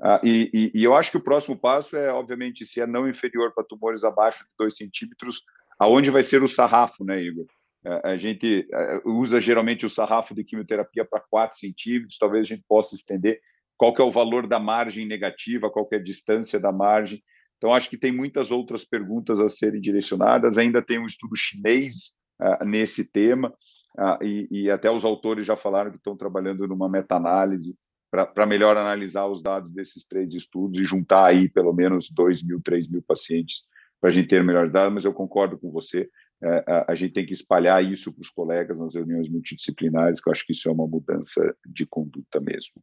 Ah, 0.00 0.20
e, 0.22 0.50
e, 0.52 0.80
e, 0.80 0.84
eu 0.84 0.94
acho 0.94 1.10
que 1.10 1.16
o 1.16 1.22
próximo 1.22 1.56
passo 1.56 1.96
é, 1.96 2.12
obviamente, 2.12 2.66
se 2.66 2.80
é 2.80 2.86
não 2.86 3.08
inferior 3.08 3.52
para 3.54 3.64
tumores 3.64 4.04
abaixo 4.04 4.44
de 4.44 4.50
2 4.58 4.76
centímetros, 4.76 5.42
aonde 5.78 6.10
vai 6.10 6.22
ser 6.22 6.42
o 6.42 6.48
sarrafo, 6.48 7.04
né, 7.04 7.20
Igor? 7.22 7.46
É, 7.84 8.12
a 8.12 8.16
gente 8.16 8.68
é, 8.70 9.00
usa 9.06 9.40
geralmente 9.40 9.86
o 9.86 9.90
sarrafo 9.90 10.34
de 10.34 10.44
quimioterapia 10.44 11.04
para 11.04 11.20
4 11.30 11.58
centímetros, 11.58 12.18
talvez 12.18 12.46
a 12.46 12.54
gente 12.54 12.64
possa 12.68 12.94
estender 12.94 13.40
qual 13.76 13.94
que 13.94 14.02
é 14.02 14.04
o 14.04 14.10
valor 14.10 14.46
da 14.46 14.58
margem 14.58 15.06
negativa, 15.06 15.70
qual 15.70 15.86
que 15.86 15.94
é 15.94 15.98
a 15.98 16.02
distância 16.02 16.58
da 16.58 16.72
margem. 16.72 17.22
Então, 17.56 17.72
acho 17.72 17.88
que 17.88 17.98
tem 17.98 18.12
muitas 18.12 18.50
outras 18.50 18.84
perguntas 18.84 19.40
a 19.40 19.48
serem 19.48 19.80
direcionadas. 19.80 20.58
Ainda 20.58 20.82
tem 20.82 20.98
um 20.98 21.06
estudo 21.06 21.34
chinês 21.36 22.14
uh, 22.40 22.64
nesse 22.64 23.10
tema, 23.10 23.52
uh, 23.98 24.22
e, 24.22 24.48
e, 24.50 24.70
até 24.70 24.90
os 24.90 25.04
autores 25.04 25.46
já 25.46 25.56
falaram 25.56 25.90
que 25.90 25.96
estão 25.96 26.16
trabalhando 26.16 26.66
numa 26.66 26.88
meta-análise 26.88 27.76
para 28.24 28.46
melhor 28.46 28.76
analisar 28.76 29.26
os 29.26 29.42
dados 29.42 29.70
desses 29.72 30.06
três 30.06 30.32
estudos 30.32 30.78
e 30.80 30.84
juntar 30.84 31.26
aí 31.26 31.48
pelo 31.48 31.72
menos 31.72 32.10
2 32.10 32.44
mil, 32.44 32.60
3 32.62 32.88
mil 32.88 33.02
pacientes 33.02 33.66
para 34.00 34.10
a 34.10 34.12
gente 34.12 34.28
ter 34.28 34.44
melhores 34.44 34.72
dados, 34.72 34.94
mas 34.94 35.04
eu 35.04 35.12
concordo 35.12 35.58
com 35.58 35.70
você, 35.70 36.08
é, 36.42 36.64
a, 36.66 36.92
a, 36.92 36.94
gente 36.94 37.14
tem 37.14 37.26
que 37.26 37.32
espalhar 37.32 37.82
isso 37.82 38.12
para 38.12 38.20
os 38.20 38.30
colegas 38.30 38.78
nas 38.78 38.94
reuniões 38.94 39.28
multidisciplinares, 39.28 40.20
que 40.20 40.28
eu 40.28 40.32
acho 40.32 40.46
que 40.46 40.52
isso 40.52 40.68
é 40.68 40.72
uma 40.72 40.86
mudança 40.86 41.54
de 41.66 41.86
conduta 41.86 42.40
mesmo. 42.40 42.74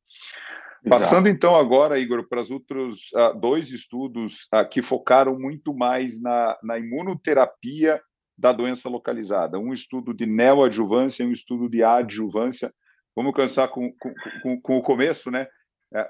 Passando 0.90 1.30
então 1.30 1.56
agora, 1.56 1.98
Igor, 1.98 2.28
para 2.28 2.42
os 2.42 2.52
outros 2.52 3.10
uh, 3.14 3.40
dois 3.40 3.70
estudos 3.70 4.50
uh, 4.54 4.68
que 4.70 4.82
focaram 4.82 5.40
muito 5.40 5.74
mais 5.74 6.22
na, 6.22 6.58
na, 6.62 6.78
imunoterapia 6.78 8.02
da 8.38 8.52
doença 8.52 8.90
localizada. 8.90 9.58
Um 9.58 9.72
estudo 9.72 10.14
de 10.14 10.26
neoadjuvância 10.26 11.24
e 11.24 11.28
um 11.28 11.32
estudo 11.32 11.70
de 11.70 11.84
adjuvância. 11.84 12.74
Vamos 13.16 13.34
começar 13.34 13.68
com, 13.68 13.92
com, 13.94 14.14
com, 14.42 14.62
com 14.62 14.78
o 14.78 14.82
começo, 14.82 15.30
né? 15.30 15.48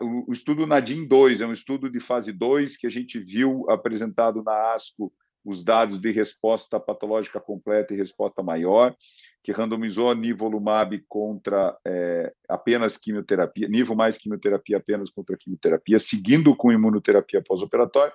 Uh, 0.02 0.26
o, 0.30 0.32
estudo 0.32 0.66
Nadim 0.66 1.06
2 1.06 1.42
é 1.42 1.46
um 1.46 1.52
estudo 1.52 1.90
de 1.90 2.00
fase 2.00 2.32
2 2.32 2.78
que 2.78 2.88
a 2.88 2.90
gente 2.90 3.20
viu 3.20 3.70
apresentado 3.70 4.42
na 4.42 4.74
ASCO 4.74 5.12
os 5.44 5.62
dados 5.64 6.00
de 6.00 6.10
resposta 6.12 6.80
patológica 6.80 7.40
completa 7.40 7.94
e 7.94 7.98
resposta 7.98 8.42
maior 8.42 8.96
que 9.44 9.52
randomizou 9.52 10.16
nivolumab 10.16 11.04
contra 11.10 11.78
é, 11.86 12.34
apenas 12.48 12.96
quimioterapia, 12.96 13.68
nível 13.68 13.94
mais 13.94 14.18
quimioterapia 14.18 14.78
apenas 14.78 15.10
contra 15.10 15.36
quimioterapia, 15.36 16.00
seguindo 16.00 16.56
com 16.56 16.72
imunoterapia 16.72 17.44
pós-operatória. 17.46 18.14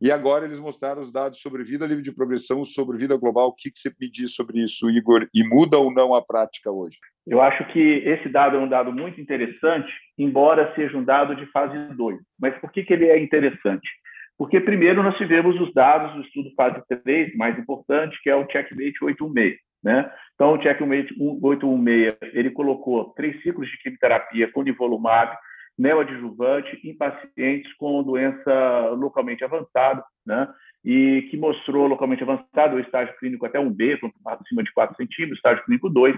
E 0.00 0.10
agora 0.10 0.44
eles 0.44 0.60
mostraram 0.60 1.00
os 1.00 1.10
dados 1.10 1.40
sobre 1.40 1.64
vida 1.64 1.84
livre 1.84 2.02
de 2.02 2.12
progressão, 2.12 2.64
sobre 2.64 2.96
vida 2.96 3.16
global. 3.16 3.48
O 3.48 3.54
que, 3.54 3.70
que 3.70 3.78
você 3.78 3.92
me 4.00 4.08
diz 4.08 4.34
sobre 4.34 4.62
isso, 4.62 4.88
Igor? 4.88 5.28
E 5.34 5.42
muda 5.42 5.78
ou 5.78 5.92
não 5.92 6.14
a 6.14 6.22
prática 6.22 6.70
hoje? 6.70 6.98
Eu 7.26 7.40
acho 7.40 7.64
que 7.66 7.78
esse 7.78 8.28
dado 8.28 8.56
é 8.56 8.60
um 8.60 8.68
dado 8.68 8.92
muito 8.92 9.20
interessante, 9.20 9.92
embora 10.18 10.72
seja 10.74 10.96
um 10.96 11.04
dado 11.04 11.36
de 11.36 11.46
fase 11.46 11.76
2. 11.94 12.18
Mas 12.40 12.58
por 12.58 12.72
que, 12.72 12.82
que 12.82 12.92
ele 12.92 13.06
é 13.06 13.18
interessante? 13.18 13.88
Porque, 14.36 14.58
primeiro, 14.60 15.02
nós 15.02 15.16
tivemos 15.16 15.60
os 15.60 15.72
dados 15.72 16.14
do 16.14 16.22
estudo 16.22 16.50
fase 16.56 16.82
3, 17.04 17.36
mais 17.36 17.56
importante, 17.58 18.18
que 18.22 18.30
é 18.30 18.34
o 18.34 18.48
Checkmate 18.50 19.04
816. 19.04 19.56
Né? 19.84 20.10
Então, 20.34 20.52
o 20.52 20.62
Checkmate 20.62 21.14
816, 21.18 22.34
ele 22.34 22.50
colocou 22.50 23.12
três 23.14 23.40
ciclos 23.42 23.68
de 23.68 23.78
quimioterapia 23.78 24.50
com 24.50 24.62
nivolumab, 24.62 25.36
neoadjuvante 25.78 26.78
em 26.84 26.96
pacientes 26.96 27.72
com 27.74 28.02
doença 28.02 28.90
localmente 28.90 29.44
avançada, 29.44 30.04
né? 30.26 30.48
e 30.84 31.28
que 31.30 31.36
mostrou 31.36 31.86
localmente 31.86 32.22
avançado 32.22 32.76
o 32.76 32.80
estágio 32.80 33.16
clínico 33.18 33.46
até 33.46 33.58
1B, 33.58 33.98
acima 34.26 34.62
de 34.62 34.72
4 34.72 34.96
centímetros, 34.96 35.38
estágio 35.38 35.64
clínico 35.64 35.88
2, 35.88 36.16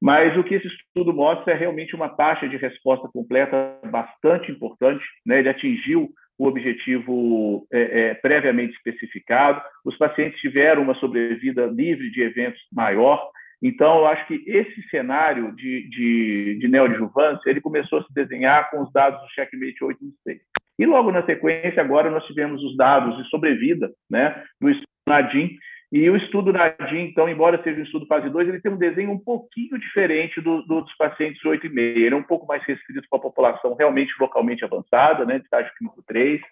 mas 0.00 0.36
o 0.36 0.44
que 0.44 0.54
esse 0.54 0.66
estudo 0.66 1.12
mostra 1.12 1.52
é 1.52 1.56
realmente 1.56 1.94
uma 1.94 2.08
taxa 2.08 2.48
de 2.48 2.56
resposta 2.56 3.08
completa 3.08 3.78
bastante 3.90 4.50
importante, 4.50 5.04
né? 5.26 5.38
ele 5.40 5.48
atingiu 5.48 6.08
o 6.38 6.46
objetivo 6.46 7.66
é, 7.72 8.10
é, 8.10 8.14
previamente 8.14 8.74
especificado, 8.74 9.60
os 9.84 9.98
pacientes 9.98 10.40
tiveram 10.40 10.82
uma 10.82 10.94
sobrevida 10.94 11.66
livre 11.66 12.10
de 12.12 12.22
eventos 12.22 12.60
maior. 12.72 13.28
Então, 13.60 13.98
eu 13.98 14.06
acho 14.06 14.24
que 14.28 14.44
esse 14.46 14.80
cenário 14.88 15.52
de, 15.56 15.88
de, 15.90 16.58
de 16.60 16.68
neoadjuvância 16.68 17.50
ele 17.50 17.60
começou 17.60 17.98
a 17.98 18.04
se 18.04 18.14
desenhar 18.14 18.70
com 18.70 18.82
os 18.82 18.92
dados 18.92 19.20
do 19.20 19.28
Checkmate 19.30 19.82
816. 19.82 20.40
E 20.78 20.86
logo 20.86 21.10
na 21.10 21.26
sequência, 21.26 21.82
agora 21.82 22.08
nós 22.08 22.24
tivemos 22.24 22.62
os 22.62 22.76
dados 22.76 23.16
de 23.16 23.28
sobrevida 23.28 23.90
né, 24.08 24.44
do 24.60 24.70
estudo 24.70 24.86
NADIM, 25.08 25.58
e 25.90 26.10
o 26.10 26.16
estudo 26.16 26.52
NADIM, 26.52 27.00
então, 27.00 27.28
embora 27.28 27.62
seja 27.62 27.80
um 27.80 27.84
estudo 27.84 28.06
fase 28.06 28.28
2, 28.28 28.48
ele 28.48 28.60
tem 28.60 28.70
um 28.70 28.76
desenho 28.76 29.10
um 29.10 29.18
pouquinho 29.18 29.78
diferente 29.78 30.38
do, 30.38 30.62
do, 30.62 30.82
dos 30.82 30.94
pacientes 30.96 31.42
8,5. 31.42 31.78
Ele 31.78 32.14
é 32.14 32.16
um 32.16 32.22
pouco 32.22 32.46
mais 32.46 32.62
restrito 32.64 33.08
para 33.08 33.18
a 33.18 33.22
população 33.22 33.74
realmente 33.74 34.12
localmente 34.20 34.62
avançada, 34.62 35.24
né, 35.24 35.38
de 35.38 35.44
estágio 35.44 35.72
clínico 35.78 36.02
3. 36.06 36.42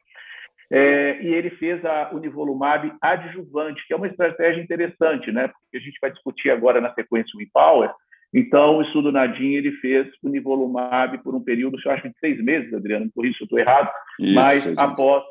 É, 0.71 1.23
e 1.23 1.35
ele 1.35 1.51
fez 1.51 1.85
a 1.85 2.11
univolumab 2.15 2.93
adjuvante, 3.01 3.87
que 3.87 3.93
é 3.93 3.97
uma 3.97 4.09
estratégia 4.09 4.61
interessante, 4.61 5.31
né, 5.31 5.49
porque 5.49 5.77
a 5.77 5.81
gente 5.81 5.99
vai 6.01 6.11
discutir 6.11 6.51
agora 6.51 6.81
na 6.81 6.93
sequência 6.95 7.37
o 7.37 7.43
Empower. 7.43 7.91
Então, 8.35 8.79
o 8.79 8.83
estudo 8.83 9.13
NADIM 9.13 9.55
ele 9.55 9.73
fez 9.73 10.09
o 10.23 10.29
nivolumab 10.29 11.19
por 11.23 11.35
um 11.35 11.45
período, 11.45 11.79
eu 11.85 11.93
acho 11.93 12.09
de 12.09 12.19
seis 12.19 12.43
meses, 12.43 12.73
Adriano, 12.73 13.09
por 13.15 13.25
isso 13.25 13.43
eu 13.43 13.45
estou 13.45 13.59
errado, 13.59 13.91
isso, 14.19 14.35
mas 14.35 14.67
após 14.79 15.23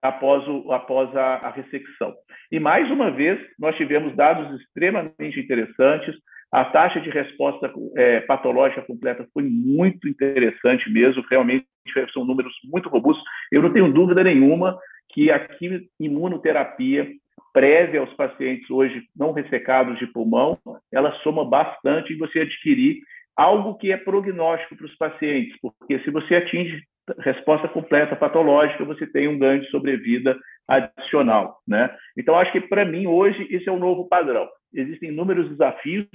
após, 0.00 0.46
o, 0.48 0.72
após 0.72 1.14
a, 1.16 1.36
a 1.36 1.50
ressecção. 1.50 2.14
E, 2.50 2.60
mais 2.60 2.90
uma 2.90 3.10
vez, 3.10 3.38
nós 3.58 3.76
tivemos 3.76 4.14
dados 4.14 4.60
extremamente 4.60 5.40
interessantes. 5.40 6.14
A 6.52 6.64
taxa 6.66 7.00
de 7.00 7.10
resposta 7.10 7.72
é, 7.96 8.20
patológica 8.20 8.82
completa 8.82 9.26
foi 9.32 9.42
muito 9.42 10.08
interessante 10.08 10.90
mesmo, 10.90 11.24
realmente 11.30 11.66
são 12.12 12.24
números 12.24 12.52
muito 12.70 12.88
robustos. 12.88 13.24
Eu 13.50 13.62
não 13.62 13.72
tenho 13.72 13.92
dúvida 13.92 14.22
nenhuma 14.22 14.78
que 15.12 15.30
a 15.30 15.46
imunoterapia 15.98 17.08
prévia 17.52 18.00
aos 18.00 18.12
pacientes 18.14 18.70
hoje 18.70 19.02
não 19.16 19.32
ressecados 19.32 19.98
de 19.98 20.06
pulmão, 20.06 20.58
ela 20.92 21.12
soma 21.22 21.44
bastante 21.44 22.12
em 22.12 22.18
você 22.18 22.40
adquirir 22.40 23.00
algo 23.36 23.76
que 23.76 23.92
é 23.92 23.96
prognóstico 23.96 24.76
para 24.76 24.86
os 24.86 24.94
pacientes, 24.96 25.56
porque 25.60 25.98
se 26.00 26.10
você 26.10 26.36
atinge 26.36 26.82
resposta 27.18 27.68
completa 27.68 28.14
patológica, 28.14 28.84
você 28.84 29.06
tem 29.06 29.28
um 29.28 29.38
ganho 29.38 29.60
de 29.60 29.70
sobrevida 29.70 30.38
adicional, 30.68 31.58
né? 31.66 31.94
Então, 32.16 32.36
acho 32.38 32.52
que 32.52 32.60
para 32.60 32.84
mim 32.84 33.06
hoje 33.06 33.46
isso 33.50 33.68
é 33.68 33.72
o 33.72 33.76
um 33.76 33.80
novo 33.80 34.08
padrão. 34.08 34.48
Existem 34.72 35.10
inúmeros 35.10 35.48
desafios. 35.50 36.06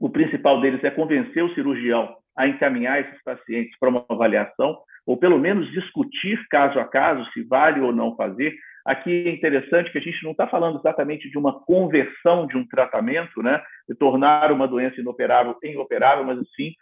O 0.00 0.08
principal 0.08 0.60
deles 0.60 0.82
é 0.84 0.90
convencer 0.90 1.44
o 1.44 1.54
cirurgião 1.54 2.16
a 2.36 2.46
encaminhar 2.46 3.00
esses 3.00 3.22
pacientes 3.22 3.76
para 3.78 3.90
uma 3.90 4.04
avaliação, 4.08 4.78
ou 5.06 5.16
pelo 5.16 5.38
menos 5.38 5.70
discutir 5.72 6.40
caso 6.48 6.78
a 6.78 6.84
caso 6.84 7.28
se 7.32 7.42
vale 7.42 7.80
ou 7.80 7.92
não 7.92 8.16
fazer. 8.16 8.54
Aqui 8.84 9.28
é 9.28 9.30
interessante 9.30 9.92
que 9.92 9.98
a 9.98 10.00
gente 10.00 10.22
não 10.24 10.32
está 10.32 10.46
falando 10.46 10.78
exatamente 10.78 11.30
de 11.30 11.38
uma 11.38 11.60
conversão 11.64 12.46
de 12.46 12.56
um 12.56 12.66
tratamento, 12.66 13.42
né, 13.42 13.62
de 13.88 13.94
tornar 13.94 14.50
uma 14.50 14.66
doença 14.66 15.00
inoperável 15.00 15.56
em 15.62 15.76
operável, 15.76 16.24
mas 16.24 16.38
sim 16.56 16.72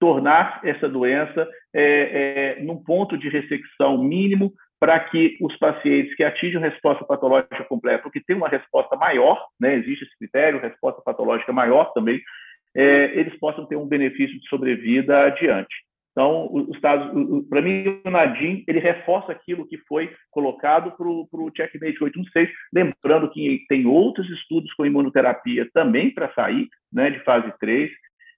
tornar 0.00 0.60
essa 0.64 0.88
doença 0.88 1.46
é, 1.74 2.56
é, 2.58 2.62
num 2.62 2.82
ponto 2.82 3.16
de 3.16 3.28
ressecção 3.28 4.02
mínimo 4.02 4.52
para 4.80 4.98
que 4.98 5.36
os 5.42 5.54
pacientes 5.58 6.14
que 6.16 6.24
atingem 6.24 6.58
resposta 6.58 7.04
patológica 7.04 7.62
completa, 7.64 8.02
porque 8.02 8.22
tem 8.26 8.34
uma 8.34 8.48
resposta 8.48 8.96
maior, 8.96 9.46
né, 9.60 9.74
existe 9.74 10.04
esse 10.04 10.18
critério, 10.18 10.58
resposta 10.58 11.02
patológica 11.04 11.52
maior 11.52 11.92
também, 11.92 12.18
é, 12.74 13.18
eles 13.18 13.38
possam 13.38 13.66
ter 13.66 13.76
um 13.76 13.86
benefício 13.86 14.40
de 14.40 14.48
sobrevida 14.48 15.26
adiante. 15.26 15.74
Então, 16.12 16.50
para 17.48 17.62
mim, 17.62 18.00
o 18.04 18.10
Nadim 18.10 18.64
ele 18.66 18.80
reforça 18.80 19.30
aquilo 19.30 19.66
que 19.66 19.78
foi 19.86 20.10
colocado 20.30 20.92
para 20.96 21.06
o 21.06 21.52
Checkmate 21.54 22.02
816, 22.02 22.48
lembrando 22.72 23.30
que 23.30 23.64
tem 23.68 23.86
outros 23.86 24.28
estudos 24.30 24.72
com 24.74 24.86
imunoterapia 24.86 25.68
também 25.72 26.12
para 26.12 26.32
sair, 26.32 26.68
né, 26.92 27.10
de 27.10 27.20
fase 27.20 27.52
3, 27.60 27.90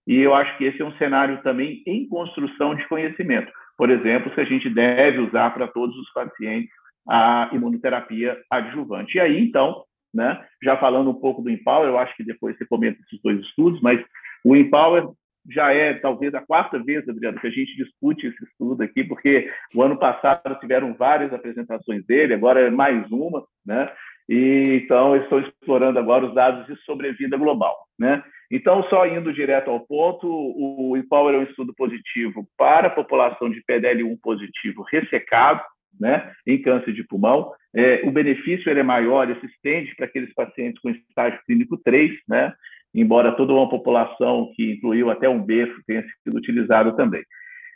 e 0.06 0.16
eu 0.18 0.34
acho 0.34 0.56
que 0.58 0.64
esse 0.64 0.80
é 0.82 0.84
um 0.84 0.96
cenário 0.96 1.42
também 1.42 1.82
em 1.86 2.08
construção 2.08 2.74
de 2.74 2.86
conhecimento. 2.88 3.52
Por 3.76 3.90
exemplo, 3.90 4.32
se 4.34 4.40
a 4.40 4.44
gente 4.44 4.68
deve 4.68 5.20
usar 5.20 5.50
para 5.50 5.68
todos 5.68 5.96
os 5.96 6.12
pacientes 6.12 6.70
a 7.08 7.50
imunoterapia 7.52 8.38
adjuvante. 8.50 9.16
E 9.16 9.20
aí, 9.20 9.40
então, 9.40 9.84
né, 10.14 10.44
já 10.62 10.76
falando 10.76 11.10
um 11.10 11.20
pouco 11.20 11.42
do 11.42 11.50
Empower, 11.50 11.88
eu 11.88 11.98
acho 11.98 12.16
que 12.16 12.24
depois 12.24 12.56
você 12.56 12.66
comenta 12.66 13.00
esses 13.00 13.20
dois 13.22 13.40
estudos, 13.40 13.80
mas 13.80 14.00
o 14.44 14.54
Empower 14.54 15.08
já 15.50 15.72
é 15.72 15.94
talvez 15.94 16.32
a 16.34 16.40
quarta 16.40 16.78
vez, 16.78 17.08
Adriano, 17.08 17.40
que 17.40 17.46
a 17.46 17.50
gente 17.50 17.76
discute 17.76 18.26
esse 18.26 18.44
estudo 18.44 18.82
aqui, 18.82 19.02
porque 19.02 19.50
o 19.74 19.82
ano 19.82 19.98
passado 19.98 20.54
tiveram 20.60 20.94
várias 20.94 21.32
apresentações 21.32 22.04
dele, 22.06 22.34
agora 22.34 22.60
é 22.60 22.70
mais 22.70 23.10
uma, 23.10 23.44
né? 23.66 23.90
E, 24.28 24.82
então, 24.84 25.16
estou 25.16 25.40
explorando 25.40 25.98
agora 25.98 26.26
os 26.26 26.34
dados 26.34 26.66
de 26.66 26.76
sobrevida 26.84 27.36
global, 27.36 27.76
né? 27.98 28.22
Então, 28.50 28.82
só 28.90 29.06
indo 29.06 29.32
direto 29.32 29.70
ao 29.70 29.80
ponto, 29.80 30.26
o 30.28 30.94
Empower 30.96 31.34
é 31.34 31.38
um 31.38 31.44
estudo 31.44 31.72
positivo 31.74 32.46
para 32.56 32.88
a 32.88 32.90
população 32.90 33.48
de 33.48 33.62
PDL1 33.64 34.18
positivo 34.22 34.82
ressecado, 34.82 35.62
né, 35.98 36.32
em 36.46 36.60
câncer 36.60 36.92
de 36.92 37.02
pulmão. 37.02 37.52
É, 37.74 38.02
o 38.04 38.10
benefício 38.10 38.70
ele 38.70 38.80
é 38.80 38.82
maior, 38.82 39.28
ele 39.28 39.40
se 39.40 39.46
estende 39.46 39.94
para 39.96 40.04
aqueles 40.04 40.32
pacientes 40.34 40.80
com 40.82 40.90
estágio 40.90 41.40
clínico 41.46 41.78
3, 41.78 42.12
né, 42.28 42.52
embora 42.94 43.32
toda 43.32 43.54
uma 43.54 43.68
população 43.68 44.52
que 44.54 44.72
incluiu 44.72 45.10
até 45.10 45.28
um 45.28 45.42
berço 45.42 45.82
tenha 45.86 46.02
sido 46.22 46.36
utilizado 46.36 46.94
também. 46.94 47.22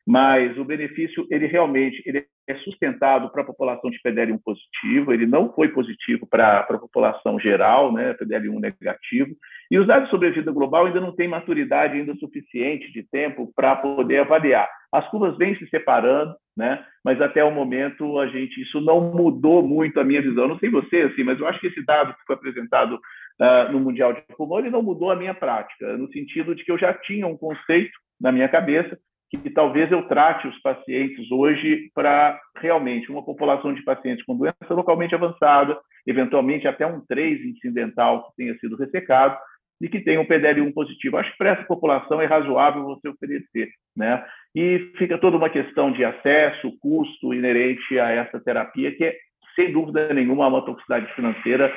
Mas 0.06 0.56
o 0.56 0.64
benefício, 0.64 1.26
ele 1.28 1.46
realmente 1.46 2.00
ele 2.06 2.24
é 2.48 2.54
sustentado 2.58 3.28
para 3.30 3.42
a 3.42 3.46
população 3.46 3.90
de 3.90 3.98
PDL1 4.00 4.40
positivo, 4.44 5.12
ele 5.12 5.26
não 5.26 5.52
foi 5.52 5.68
positivo 5.68 6.24
para 6.30 6.60
a 6.60 6.78
população 6.78 7.40
geral, 7.40 7.92
né, 7.92 8.14
PDL1 8.14 8.60
negativo, 8.60 9.34
e 9.68 9.76
os 9.76 9.86
dados 9.86 10.04
de 10.04 10.10
sobrevida 10.12 10.52
global 10.52 10.86
ainda 10.86 11.00
não 11.00 11.10
têm 11.10 11.26
maturidade 11.26 11.98
ainda 11.98 12.14
suficiente 12.14 12.92
de 12.92 13.02
tempo 13.02 13.52
para 13.56 13.74
poder 13.74 14.18
avaliar. 14.18 14.68
As 14.92 15.08
curvas 15.10 15.36
vêm 15.36 15.56
se 15.56 15.68
separando, 15.68 16.36
né, 16.56 16.84
mas 17.04 17.20
até 17.20 17.42
o 17.42 17.50
momento 17.50 18.20
a 18.20 18.28
gente 18.28 18.62
isso 18.62 18.80
não 18.80 19.12
mudou 19.12 19.60
muito 19.60 19.98
a 19.98 20.04
minha 20.04 20.22
visão. 20.22 20.46
Não 20.46 20.58
sei 20.58 20.70
você 20.70 21.00
assim, 21.00 21.24
mas 21.24 21.40
eu 21.40 21.48
acho 21.48 21.58
que 21.58 21.66
esse 21.66 21.84
dado 21.84 22.14
que 22.14 22.24
foi 22.24 22.36
apresentado 22.36 22.94
uh, 22.94 23.72
no 23.72 23.80
Mundial 23.80 24.12
de 24.12 24.22
Pulmão, 24.36 24.60
ele 24.60 24.70
não 24.70 24.82
mudou 24.82 25.10
a 25.10 25.16
minha 25.16 25.34
prática, 25.34 25.96
no 25.96 26.10
sentido 26.12 26.54
de 26.54 26.64
que 26.64 26.70
eu 26.70 26.78
já 26.78 26.94
tinha 26.94 27.26
um 27.26 27.36
conceito 27.36 27.98
na 28.20 28.30
minha 28.30 28.48
cabeça 28.48 28.96
que 29.30 29.50
talvez 29.50 29.90
eu 29.90 30.06
trate 30.06 30.46
os 30.46 30.58
pacientes 30.60 31.30
hoje 31.30 31.90
para 31.94 32.40
realmente 32.58 33.10
uma 33.10 33.24
população 33.24 33.74
de 33.74 33.82
pacientes 33.82 34.24
com 34.24 34.36
doença 34.36 34.54
localmente 34.70 35.14
avançada, 35.14 35.78
eventualmente 36.06 36.68
até 36.68 36.86
um 36.86 37.00
3 37.06 37.44
incidental 37.44 38.28
que 38.28 38.36
tenha 38.36 38.58
sido 38.58 38.76
ressecado 38.76 39.36
e 39.80 39.88
que 39.88 40.00
tenha 40.00 40.20
um 40.20 40.24
PDL1 40.24 40.72
positivo. 40.72 41.16
Acho 41.16 41.32
que 41.32 41.38
para 41.38 41.50
essa 41.50 41.64
população 41.64 42.20
é 42.20 42.26
razoável 42.26 42.84
você 42.84 43.08
oferecer, 43.08 43.68
né? 43.96 44.24
E 44.54 44.92
fica 44.96 45.18
toda 45.18 45.36
uma 45.36 45.50
questão 45.50 45.92
de 45.92 46.04
acesso, 46.04 46.72
custo 46.80 47.34
inerente 47.34 47.98
a 47.98 48.10
essa 48.10 48.40
terapia, 48.40 48.94
que 48.96 49.04
é, 49.04 49.16
sem 49.54 49.72
dúvida 49.72 50.12
nenhuma, 50.14 50.46
uma 50.46 50.64
toxicidade 50.64 51.12
financeira 51.14 51.72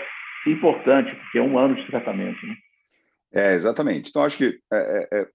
importante, 0.48 1.14
porque 1.14 1.40
é 1.40 1.42
um 1.42 1.58
ano 1.58 1.76
de 1.76 1.86
tratamento. 1.88 2.46
Né? 2.46 2.56
É, 3.34 3.54
exatamente. 3.54 4.10
Então, 4.10 4.24
acho 4.24 4.38
que, 4.38 4.60
é, 4.72 4.78
é, 4.78 5.20
é, 5.20 5.28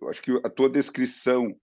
eu 0.00 0.08
acho 0.08 0.22
que 0.22 0.32
a 0.44 0.50
tua 0.50 0.68
descrição 0.68 1.54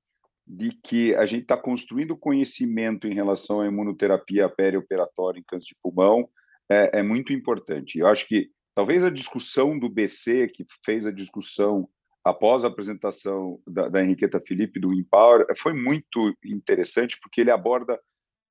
de 0.48 0.72
que 0.84 1.16
a 1.16 1.26
gente 1.26 1.44
está 1.44 1.58
construindo 1.58 2.18
conhecimento 2.18 3.08
em 3.08 3.14
relação 3.14 3.62
à 3.62 3.68
imunoterapia 3.68 4.48
perioperatória 4.48 5.40
em 5.40 5.44
câncer 5.44 5.70
de 5.70 5.78
pulmão 5.82 6.30
é, 6.70 7.00
é, 7.00 7.04
muito 7.04 7.34
importante. 7.34 8.00
Eu 8.00 8.08
acho 8.08 8.28
que 8.28 8.50
talvez 8.76 9.04
a 9.04 9.10
discussão 9.10 9.78
do 9.78 9.90
BC, 9.90 10.50
que 10.50 10.66
fez 10.84 11.08
a 11.08 11.12
discussão 11.12 11.90
após 12.24 12.64
a 12.64 12.68
apresentação 12.68 13.60
da, 13.68 13.88
da 13.88 14.04
Henriqueta 14.04 14.42
Felipe 14.46 14.80
do 14.80 14.94
Empower, 14.94 15.46
foi 15.58 15.74
muito 15.74 16.36
interessante, 16.44 17.18
porque 17.22 17.42
ele 17.42 17.52
aborda 17.52 18.00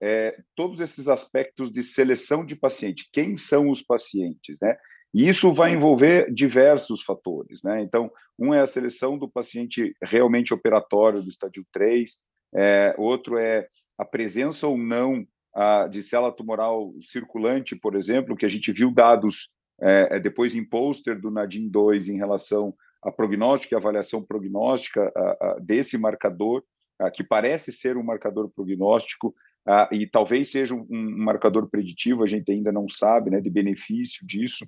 é, 0.01 0.37
todos 0.55 0.81
esses 0.81 1.09
aspectos 1.09 1.73
de 1.73 1.83
seleção 1.83 2.45
de 2.45 2.57
paciente. 2.57 3.09
Quem 3.13 3.37
são 3.37 3.71
os 3.71 3.83
pacientes, 3.83 4.57
né? 4.61 4.77
E 5.15 5.29
isso 5.29 5.53
vai 5.53 5.73
envolver 5.73 6.29
diversos 6.35 7.01
fatores, 7.01 7.63
né? 7.63 7.81
Então, 7.81 8.11
um 8.37 8.53
é 8.53 8.61
a 8.61 8.67
seleção 8.67 9.17
do 9.17 9.29
paciente 9.29 9.97
realmente 10.03 10.53
operatório 10.53 11.23
do 11.23 11.29
estádio 11.29 11.65
3, 11.73 12.19
é, 12.53 12.95
outro 12.99 13.39
é 13.39 13.69
a 13.97 14.05
presença 14.05 14.67
ou 14.67 14.77
não 14.77 15.25
a, 15.55 15.87
de 15.87 16.03
célula 16.03 16.33
tumoral 16.33 16.93
circulante, 17.01 17.77
por 17.77 17.95
exemplo, 17.95 18.37
que 18.37 18.45
a 18.45 18.49
gente 18.49 18.73
viu 18.73 18.91
dados 18.91 19.51
é, 19.81 20.17
é 20.17 20.21
depois 20.21 20.53
em 20.53 20.65
pôster 20.65 21.21
do 21.21 21.31
NADIM 21.31 21.69
2 21.69 22.09
em 22.09 22.17
relação 22.17 22.75
a 23.01 23.13
prognóstico 23.13 23.73
e 23.73 23.77
avaliação 23.77 24.21
prognóstica 24.21 25.13
a, 25.15 25.21
a, 25.21 25.59
desse 25.61 25.97
marcador, 25.97 26.65
que 27.13 27.25
parece 27.25 27.73
ser 27.73 27.97
um 27.97 28.05
marcador 28.05 28.49
prognóstico, 28.49 29.35
ah, 29.67 29.89
e 29.91 30.07
talvez 30.07 30.51
seja 30.51 30.75
um, 30.75 30.87
marcador 30.91 31.69
preditivo, 31.69 32.23
a 32.23 32.27
gente 32.27 32.51
ainda 32.53 32.71
não 32.71 32.89
sabe, 32.89 33.31
né, 33.31 33.41
de 33.41 33.49
benefício 33.49 34.27
disso. 34.27 34.67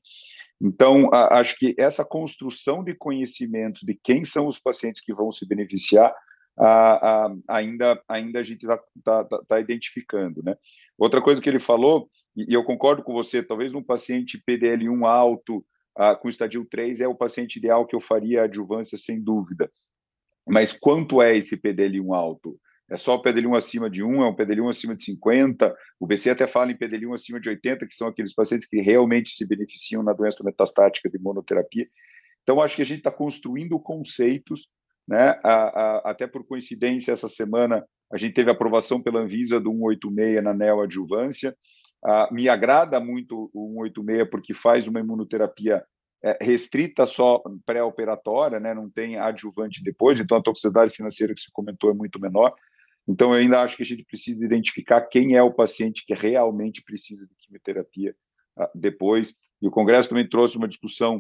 Então, 0.61 1.11
acho 1.13 1.59
que 1.59 1.75
essa 1.79 2.05
construção 2.05 2.83
de 2.83 2.95
conhecimentos 2.95 3.83
de 3.83 3.95
quem 3.95 4.25
são 4.25 4.47
os 4.47 4.59
pacientes 4.59 5.03
que 5.03 5.13
vão 5.13 5.31
se 5.31 5.47
beneficiar, 5.47 6.15
ainda, 7.47 8.03
ainda 8.09 8.41
a 8.41 8.43
gente 8.43 8.63
está 8.63 8.79
tá, 9.05 9.25
tá, 9.25 9.43
tá, 9.47 9.61
identificando. 9.61 10.43
Né? 10.43 10.57
Outra 10.97 11.21
coisa 11.21 11.41
que 11.41 11.49
ele 11.49 11.61
falou, 11.61 12.09
e, 12.35 12.51
e 12.51 12.55
eu 12.55 12.65
concordo 12.65 13.03
com 13.03 13.13
você, 13.13 13.43
talvez 13.43 13.73
num 13.73 13.83
paciente 13.83 14.43
PDL1 14.49 15.07
alto, 15.07 15.65
ah, 15.95 16.15
com 16.15 16.29
estadio 16.29 16.65
3, 16.65 17.01
é 17.01 17.09
o 17.09 17.15
paciente 17.15 17.57
ideal 17.57 17.87
que 17.87 17.95
eu 17.95 18.01
faria 18.01 18.43
a 18.43 18.45
adjuvância, 18.45 18.97
sem 18.97 19.23
dúvida. 19.23 19.71
Mas 20.47 20.73
quanto 20.73 21.21
é 21.21 21.37
esse 21.37 21.57
PDL1 21.57 22.15
alto? 22.15 22.59
É 22.89 22.97
só 22.97 23.17
o 23.17 23.23
PDL1 23.23 23.57
acima 23.57 23.91
de 23.91 24.03
1, 24.03 24.23
é 24.23 24.29
um 24.29 24.37
PDL1 24.37 24.71
acima 24.71 24.95
de 24.95 25.03
50. 25.03 25.75
O 25.99 26.07
BC 26.07 26.31
até 26.31 26.47
fala 26.47 26.71
em 26.71 26.77
PDL1 26.77 27.15
acima 27.15 27.41
de 27.41 27.49
80, 27.49 27.87
que 27.87 27.95
são 27.95 28.07
aqueles 28.07 28.33
pacientes 28.33 28.69
que 28.69 28.81
realmente 28.81 29.31
se 29.31 29.47
beneficiam 29.47 30.03
na 30.03 30.13
doença 30.13 30.45
metastática 30.45 31.11
de 31.11 31.19
monoterapia. 31.19 31.87
Então, 32.43 32.61
acho 32.61 32.77
que 32.77 32.83
a 32.83 32.87
gente 32.87 32.99
está 32.99 33.11
construindo 33.11 33.79
conceitos, 33.81 34.69
né? 35.07 35.39
A, 35.43 35.53
a, 35.53 36.11
até 36.11 36.29
por 36.29 36.47
coincidência, 36.47 37.11
essa 37.11 37.29
semana 37.29 37.85
a 38.13 38.17
gente 38.17 38.35
teve 38.35 38.51
aprovação 38.51 39.03
pela 39.03 39.21
Anvisa 39.21 39.59
do 39.59 39.71
186 39.71 40.43
na 40.45 40.55
neoadjuvância. 40.55 41.57
Me 42.31 42.49
agrada 42.49 43.01
muito 43.01 43.51
o 43.53 43.83
186 43.83 44.31
porque 44.31 44.55
faz 44.55 44.87
uma 44.87 45.01
imunoterapia 45.01 45.83
é, 46.23 46.39
restrita 46.41 47.05
só 47.05 47.43
pré-operatória, 47.65 48.61
né? 48.61 48.73
não 48.75 48.89
tem 48.89 49.19
adjuvante 49.19 49.83
depois, 49.83 50.19
então 50.19 50.39
a 50.39 50.43
toxicidade 50.43 50.93
financeira 50.93 51.35
que 51.35 51.41
se 51.41 51.53
comentou 51.53 51.91
é 51.91 51.95
muito 51.95 52.21
menor. 52.21 52.55
Então, 53.09 53.33
eu 53.33 53.41
ainda 53.41 53.61
acho 53.63 53.77
que 53.77 53.83
a 53.83 53.87
gente 53.87 54.05
precisa 54.05 54.45
identificar 54.45 55.01
quem 55.03 55.37
é 55.37 55.43
o 55.43 55.53
paciente 55.53 56.05
que 56.05 56.13
realmente 56.13 56.83
precisa 56.83 57.27
de 57.27 57.35
quimioterapia 57.37 58.15
uh, 58.59 58.69
depois. 58.75 59.37
E 59.63 59.69
o 59.69 59.71
Congresso 59.71 60.09
também 60.09 60.29
trouxe 60.29 60.57
uma 60.57 60.67
discussão 60.67 61.19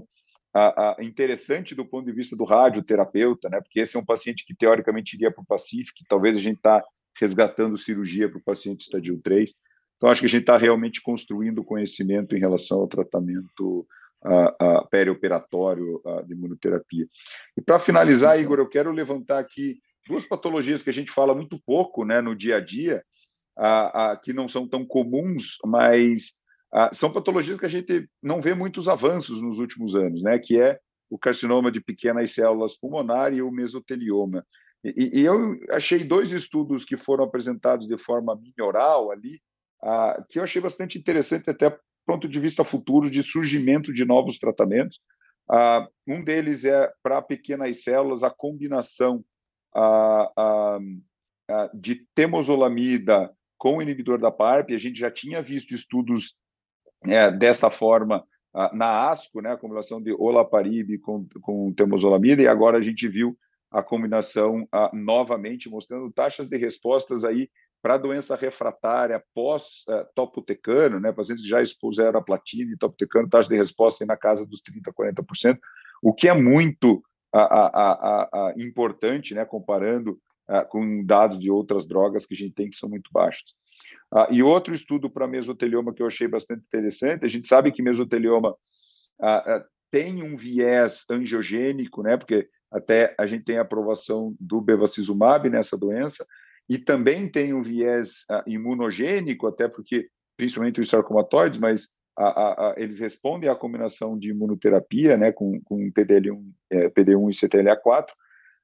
uh, 0.55 1.01
uh, 1.01 1.05
interessante 1.05 1.75
do 1.75 1.87
ponto 1.87 2.07
de 2.07 2.13
vista 2.13 2.37
do 2.37 2.45
radioterapeuta, 2.45 3.49
né? 3.49 3.61
porque 3.61 3.81
esse 3.81 3.97
é 3.97 4.01
um 4.01 4.05
paciente 4.05 4.45
que 4.45 4.55
teoricamente 4.55 5.15
iria 5.15 5.31
para 5.31 5.43
o 5.43 5.47
Pacífico, 5.47 6.01
talvez 6.09 6.37
a 6.37 6.41
gente 6.41 6.57
está 6.57 6.83
resgatando 7.19 7.79
cirurgia 7.79 8.29
para 8.29 8.39
o 8.39 8.45
paciente 8.45 8.83
estadio 8.83 9.21
3. 9.23 9.55
Então, 9.97 10.11
acho 10.11 10.21
que 10.21 10.27
a 10.27 10.31
gente 10.31 10.43
está 10.43 10.59
realmente 10.59 11.01
construindo 11.01 11.65
conhecimento 11.65 12.37
em 12.37 12.41
relação 12.41 12.81
ao 12.81 12.89
tratamento 12.89 13.87
uh, 14.23 14.89
perioperatório 14.91 16.03
de 16.27 16.35
imunoterapia. 16.35 17.07
E 17.57 17.63
para 17.63 17.79
finalizar, 17.79 18.39
Igor, 18.39 18.59
eu 18.59 18.69
quero 18.69 18.93
levantar 18.93 19.39
aqui 19.39 19.79
duas 20.07 20.25
patologias 20.25 20.83
que 20.83 20.91
a 20.91 20.93
gente 20.93 21.11
fala 21.11 21.35
muito 21.35 21.61
pouco 21.65 22.05
né, 22.05 22.21
no 22.21 22.35
dia 22.35 22.57
a 22.57 22.61
dia, 22.61 23.03
uh, 23.59 24.15
uh, 24.15 24.21
que 24.23 24.33
não 24.33 24.49
são 24.49 24.69
tão 24.69 24.85
comuns, 24.85 25.57
mas 25.65 26.35
uh, 26.75 26.95
são 26.95 27.13
patologias 27.13 27.59
que 27.59 27.67
a 27.67 27.71
gente 27.71 28.09
não 28.23 28.41
vê 28.41 28.55
muitos 28.55 28.89
avanços 28.89 29.41
nos 29.43 29.59
últimos 29.59 29.95
anos, 29.95 30.23
né, 30.23 30.39
que 30.39 30.61
é 30.61 30.79
o 31.09 31.19
carcinoma 31.19 31.71
de 31.71 31.81
pequenas 31.81 32.33
células 32.33 32.77
pulmonar 32.77 33.33
e 33.33 33.41
o 33.41 33.51
mesotelioma. 33.51 34.45
E, 34.85 35.21
e 35.21 35.25
eu 35.25 35.57
achei 35.71 36.05
dois 36.05 36.33
estudos 36.33 36.85
que 36.85 36.97
foram 36.97 37.25
apresentados 37.25 37.87
de 37.87 37.97
forma 37.97 38.37
minoral 38.37 39.11
ali, 39.11 39.41
que 40.29 40.39
eu 40.39 40.43
achei 40.43 40.61
bastante 40.61 40.99
interessante 40.99 41.49
até 41.49 41.77
ponto 42.07 42.29
de 42.29 42.39
vista 42.39 42.65
futuro 42.65 43.11
de 43.11 43.23
surgimento 43.23 43.93
de 43.93 44.05
novos 44.05 44.39
tratamentos. 44.39 45.01
Uh, 45.51 45.87
um 46.07 46.25
deles 46.25 46.65
é 46.65 46.91
para 47.03 47.21
pequenas 47.21 47.83
células 47.83 48.23
a 48.23 48.31
combinação 48.31 49.25
uh, 49.77 50.79
uh, 50.79 51.71
de 51.75 52.07
temozolamida 52.15 53.31
com 53.59 53.83
inibidor 53.83 54.19
da 54.19 54.31
PARP. 54.31 54.71
A 54.71 54.79
gente 54.79 54.99
já 54.99 55.11
tinha 55.11 55.43
visto 55.43 55.75
estudos 55.75 56.37
é, 57.05 57.31
dessa 57.31 57.71
forma 57.71 58.25
na 58.73 59.11
ASCO, 59.11 59.43
né, 59.43 59.53
a 59.53 59.57
combinação 59.57 60.01
de 60.01 60.13
olaparib 60.13 60.99
com, 61.01 61.27
com 61.43 61.75
temozolamida, 61.75 62.41
e 62.41 62.49
agora 62.49 62.79
a 62.79 62.81
gente 62.81 63.07
viu 63.07 63.37
a 63.71 63.83
combinação 63.83 64.67
novamente 64.95 65.69
mostrando 65.69 66.11
taxas 66.11 66.49
de 66.49 66.57
respostas 66.57 67.23
aí 67.23 67.51
para 67.83 67.99
doença 67.99 68.35
refratária 68.35 69.23
pós-topotecano, 69.35 70.99
né, 70.99 71.13
pacientes 71.13 71.45
que 71.45 71.51
já 71.51 71.63
expuseram 71.63 72.19
a 72.19 72.23
platina 72.23 72.73
e 72.73 72.77
topotecano, 72.77 73.29
taxa 73.29 73.49
de 73.49 73.57
resposta 73.57 74.03
aí 74.03 74.09
na 74.09 74.17
casa 74.17 74.47
dos 74.47 74.63
30%, 74.63 74.93
40%, 74.93 75.59
o 76.03 76.13
que 76.13 76.29
é 76.29 76.35
muito 76.35 77.03
a, 77.45 78.23
a, 78.33 78.55
importante, 78.57 79.35
né, 79.35 79.45
comparando 79.45 80.19
com 80.69 81.05
dados 81.05 81.41
de 81.41 81.51
outras 81.51 81.89
drogas 81.89 82.25
que 82.25 82.35
a 82.35 82.37
gente 82.37 82.55
tem 82.55 82.71
que 82.71 82.77
são 82.77 82.89
muito 82.89 83.11
baixos. 83.13 83.57
e 84.31 84.45
outro 84.45 84.73
estudo 84.73 85.11
para 85.11 85.27
mesotelioma 85.27 85.93
que 85.93 86.01
eu 86.01 86.07
achei 86.07 86.29
bastante 86.29 86.63
interessante, 86.63 87.25
a 87.25 87.29
gente 87.29 87.49
sabe 87.49 87.73
que 87.73 87.83
mesotelioma 87.83 88.55
tem 89.91 90.23
um 90.23 90.37
viés 90.37 91.05
angiogênico, 91.11 92.03
né, 92.03 92.17
porque 92.17 92.49
até 92.71 93.15
a 93.19 93.27
gente 93.27 93.45
tem 93.45 93.59
a 93.59 93.63
aprovação 93.63 94.37
do 94.39 94.61
bevacizumab 94.61 95.49
nessa 95.51 95.77
doença, 95.77 96.25
e 96.69 96.79
também 96.79 97.29
tem 97.29 97.55
um 97.55 97.63
viés 97.63 98.25
uh, 98.31 98.43
imunogênico, 98.47 99.47
até 99.47 99.69
porque, 99.69 100.09
principalmente 100.37 100.81
os 100.81 100.89
sarcomatoides, 100.89 101.61
mas 101.61 101.89
a, 102.17 102.71
a, 102.71 102.75
eles 102.79 102.99
respondem 102.99 103.49
à 103.49 103.55
combinação 103.55 104.19
de 104.19 104.31
imunoterapia, 104.31 105.17
né, 105.17 105.33
com, 105.33 105.61
com 105.63 105.91
PDL1, 105.93 106.43
é, 106.71 106.89
PD1 106.89 107.31
e 107.31 107.47
CTLA4, 107.47 108.05
uh, 108.05 108.15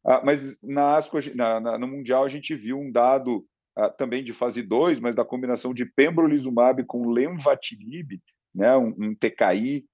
ah, 0.04 0.22
mas 0.24 0.58
na 0.62 0.96
ASCO, 0.96 1.18
na, 1.34 1.60
na, 1.60 1.78
no 1.78 1.86
Mundial, 1.86 2.24
a 2.24 2.28
gente 2.28 2.54
viu 2.54 2.78
um 2.78 2.90
dado 2.90 3.44
uh, 3.78 3.90
também 3.98 4.24
de 4.24 4.32
fase 4.32 4.62
2, 4.62 5.00
mas 5.00 5.14
da 5.14 5.24
combinação 5.24 5.74
de 5.74 5.84
pembrolizumab 5.84 6.82
com 6.84 7.10
lenvatinib, 7.10 8.20
né, 8.54 8.76
um, 8.76 8.94
um 8.98 9.14
TKI 9.14 9.84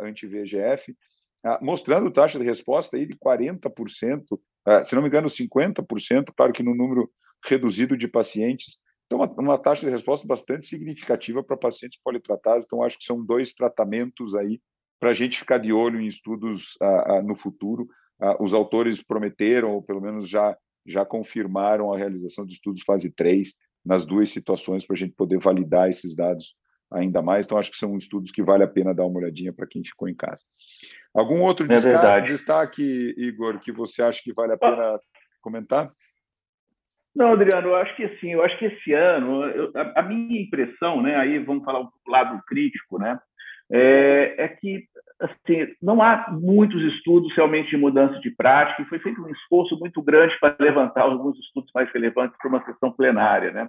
anti-VEGF, 0.00 0.94
mostrando 1.60 2.12
taxa 2.12 2.38
de 2.38 2.44
resposta 2.44 2.96
aí 2.96 3.04
de 3.04 3.16
40%, 3.16 4.22
se 4.84 4.94
não 4.94 5.02
me 5.02 5.08
engano, 5.08 5.26
50%, 5.26 6.32
claro 6.36 6.52
que 6.52 6.62
no 6.62 6.76
número 6.76 7.10
reduzido 7.44 7.96
de 7.96 8.06
pacientes. 8.06 8.81
Então, 9.12 9.18
uma, 9.18 9.52
uma 9.52 9.58
taxa 9.58 9.84
de 9.84 9.90
resposta 9.90 10.26
bastante 10.26 10.64
significativa 10.64 11.42
para 11.42 11.56
pacientes 11.56 12.00
politratados. 12.02 12.64
Então, 12.64 12.82
acho 12.82 12.98
que 12.98 13.04
são 13.04 13.22
dois 13.22 13.52
tratamentos 13.52 14.34
aí 14.34 14.58
para 14.98 15.10
a 15.10 15.14
gente 15.14 15.38
ficar 15.38 15.58
de 15.58 15.70
olho 15.70 16.00
em 16.00 16.06
estudos 16.06 16.78
ah, 16.80 17.16
ah, 17.16 17.22
no 17.22 17.34
futuro. 17.34 17.86
Ah, 18.18 18.42
os 18.42 18.54
autores 18.54 19.02
prometeram, 19.02 19.72
ou 19.72 19.82
pelo 19.82 20.00
menos 20.00 20.28
já, 20.28 20.56
já 20.86 21.04
confirmaram 21.04 21.92
a 21.92 21.98
realização 21.98 22.46
de 22.46 22.54
estudos 22.54 22.82
fase 22.84 23.10
3 23.10 23.54
nas 23.84 24.06
duas 24.06 24.30
situações 24.30 24.86
para 24.86 24.94
a 24.94 24.98
gente 24.98 25.12
poder 25.14 25.38
validar 25.38 25.90
esses 25.90 26.16
dados 26.16 26.56
ainda 26.90 27.20
mais. 27.20 27.44
Então, 27.44 27.58
acho 27.58 27.70
que 27.70 27.76
são 27.76 27.94
estudos 27.96 28.30
que 28.30 28.42
vale 28.42 28.64
a 28.64 28.68
pena 28.68 28.94
dar 28.94 29.04
uma 29.04 29.18
olhadinha 29.18 29.52
para 29.52 29.66
quem 29.66 29.84
ficou 29.84 30.08
em 30.08 30.14
casa. 30.14 30.44
Algum 31.12 31.42
outro 31.42 31.66
é 31.66 31.68
destaque, 31.68 32.28
destaque, 32.28 33.14
Igor, 33.18 33.60
que 33.60 33.72
você 33.72 34.02
acha 34.02 34.22
que 34.22 34.32
vale 34.32 34.54
a 34.54 34.58
pena 34.58 34.98
comentar? 35.42 35.92
Não, 37.14 37.32
Adriano, 37.32 37.68
eu 37.68 37.76
acho 37.76 37.94
que 37.94 38.04
assim, 38.04 38.32
eu 38.32 38.42
acho 38.42 38.58
que 38.58 38.64
esse 38.64 38.92
ano, 38.92 39.44
eu, 39.44 39.70
a, 39.74 40.00
a, 40.00 40.02
minha 40.02 40.40
impressão, 40.40 41.02
né, 41.02 41.16
aí 41.16 41.38
vamos 41.38 41.64
falar 41.64 41.80
um 41.80 41.88
lado 42.08 42.40
crítico, 42.46 42.98
né, 42.98 43.18
é, 43.70 44.34
é, 44.38 44.48
que 44.48 44.84
assim, 45.20 45.74
não 45.80 46.02
há 46.02 46.30
muitos 46.30 46.82
estudos 46.94 47.32
realmente 47.34 47.70
de 47.70 47.76
mudança 47.76 48.18
de 48.20 48.30
prática 48.30 48.82
e 48.82 48.86
foi 48.86 48.98
feito 48.98 49.22
um 49.22 49.30
esforço 49.30 49.78
muito 49.78 50.02
grande 50.02 50.34
para 50.40 50.56
levantar 50.58 51.02
alguns 51.02 51.38
estudos 51.38 51.70
mais 51.74 51.90
relevantes 51.92 52.36
para 52.38 52.48
uma 52.48 52.64
sessão 52.64 52.90
plenária. 52.92 53.52
Né? 53.52 53.68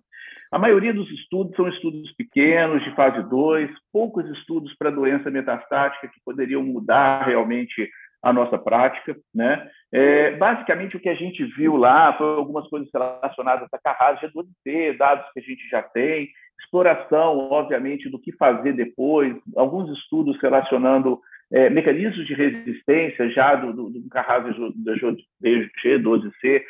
A 0.52 0.58
maioria 0.58 0.94
dos 0.94 1.10
estudos 1.12 1.56
são 1.56 1.68
estudos 1.68 2.12
pequenos, 2.14 2.84
de 2.84 2.94
fase 2.96 3.22
2, 3.30 3.70
poucos 3.92 4.28
estudos 4.32 4.76
para 4.78 4.90
doença 4.90 5.30
metastática 5.30 6.08
que 6.08 6.20
poderiam 6.26 6.64
mudar 6.64 7.26
realmente 7.26 7.90
a 8.24 8.32
nossa 8.32 8.58
prática. 8.58 9.16
Né? 9.36 9.70
É, 9.92 10.32
basicamente, 10.38 10.96
o 10.96 11.00
que 11.00 11.10
a 11.10 11.16
gente 11.16 11.44
viu 11.58 11.76
lá 11.76 12.14
foi 12.18 12.26
algumas 12.26 12.68
coisas 12.70 12.90
relacionadas 12.94 13.68
a 13.72 13.78
carrasco 13.78 14.26
de 14.26 14.34
2 14.66 14.98
dados 14.98 15.26
que 15.34 15.42
a 15.42 15.44
gente 15.44 15.68
já 15.70 15.84
tem, 15.84 16.30
exploração, 16.64 17.50
obviamente, 17.52 18.10
do 18.10 18.20
que 18.20 18.32
fazer 18.32 18.74
depois, 18.74 19.36
alguns 19.56 19.96
estudos 19.98 20.40
relacionando 20.42 21.20
é, 21.52 21.70
mecanismos 21.70 22.26
de 22.26 22.34
resistência 22.34 23.30
já 23.30 23.56
do, 23.56 23.74
do, 23.74 23.90
do 23.90 24.10
carrasco 24.10 24.74
da 24.78 24.94
G12C, 24.94 26.64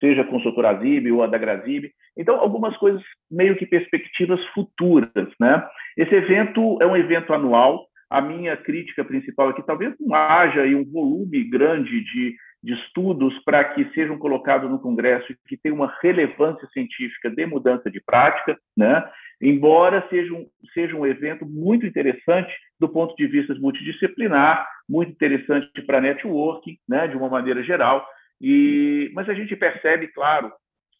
seja 0.00 0.24
com 0.24 0.40
sotorazib 0.40 1.10
ou 1.12 1.22
adagrazib. 1.22 1.90
Então, 2.16 2.36
algumas 2.40 2.76
coisas 2.76 3.00
meio 3.30 3.56
que 3.56 3.64
perspectivas 3.64 4.44
futuras. 4.48 5.28
Né? 5.40 5.64
Esse 5.96 6.14
evento 6.14 6.78
é 6.82 6.86
um 6.86 6.96
evento 6.96 7.32
anual, 7.32 7.86
a 8.12 8.20
minha 8.20 8.54
crítica 8.58 9.02
principal 9.02 9.50
é 9.50 9.52
que 9.54 9.62
talvez 9.62 9.94
não 9.98 10.14
haja 10.14 10.60
um 10.76 10.84
volume 10.84 11.42
grande 11.44 12.04
de, 12.04 12.36
de 12.62 12.74
estudos 12.74 13.38
para 13.42 13.64
que 13.64 13.90
sejam 13.94 14.18
colocados 14.18 14.70
no 14.70 14.78
Congresso 14.78 15.32
e 15.32 15.36
que 15.48 15.56
tenham 15.56 15.76
uma 15.76 15.96
relevância 16.02 16.68
científica 16.74 17.30
de 17.30 17.46
mudança 17.46 17.90
de 17.90 18.02
prática, 18.04 18.58
né? 18.76 19.02
embora 19.40 20.06
seja 20.10 20.34
um, 20.34 20.46
seja 20.74 20.94
um 20.94 21.06
evento 21.06 21.46
muito 21.46 21.86
interessante 21.86 22.52
do 22.78 22.86
ponto 22.86 23.16
de 23.16 23.26
vista 23.26 23.54
multidisciplinar, 23.54 24.68
muito 24.86 25.12
interessante 25.12 25.80
para 25.80 25.98
networking, 25.98 26.76
né? 26.86 27.08
de 27.08 27.16
uma 27.16 27.30
maneira 27.30 27.62
geral, 27.62 28.06
e, 28.38 29.10
mas 29.14 29.26
a 29.26 29.32
gente 29.32 29.56
percebe, 29.56 30.08
claro, 30.08 30.52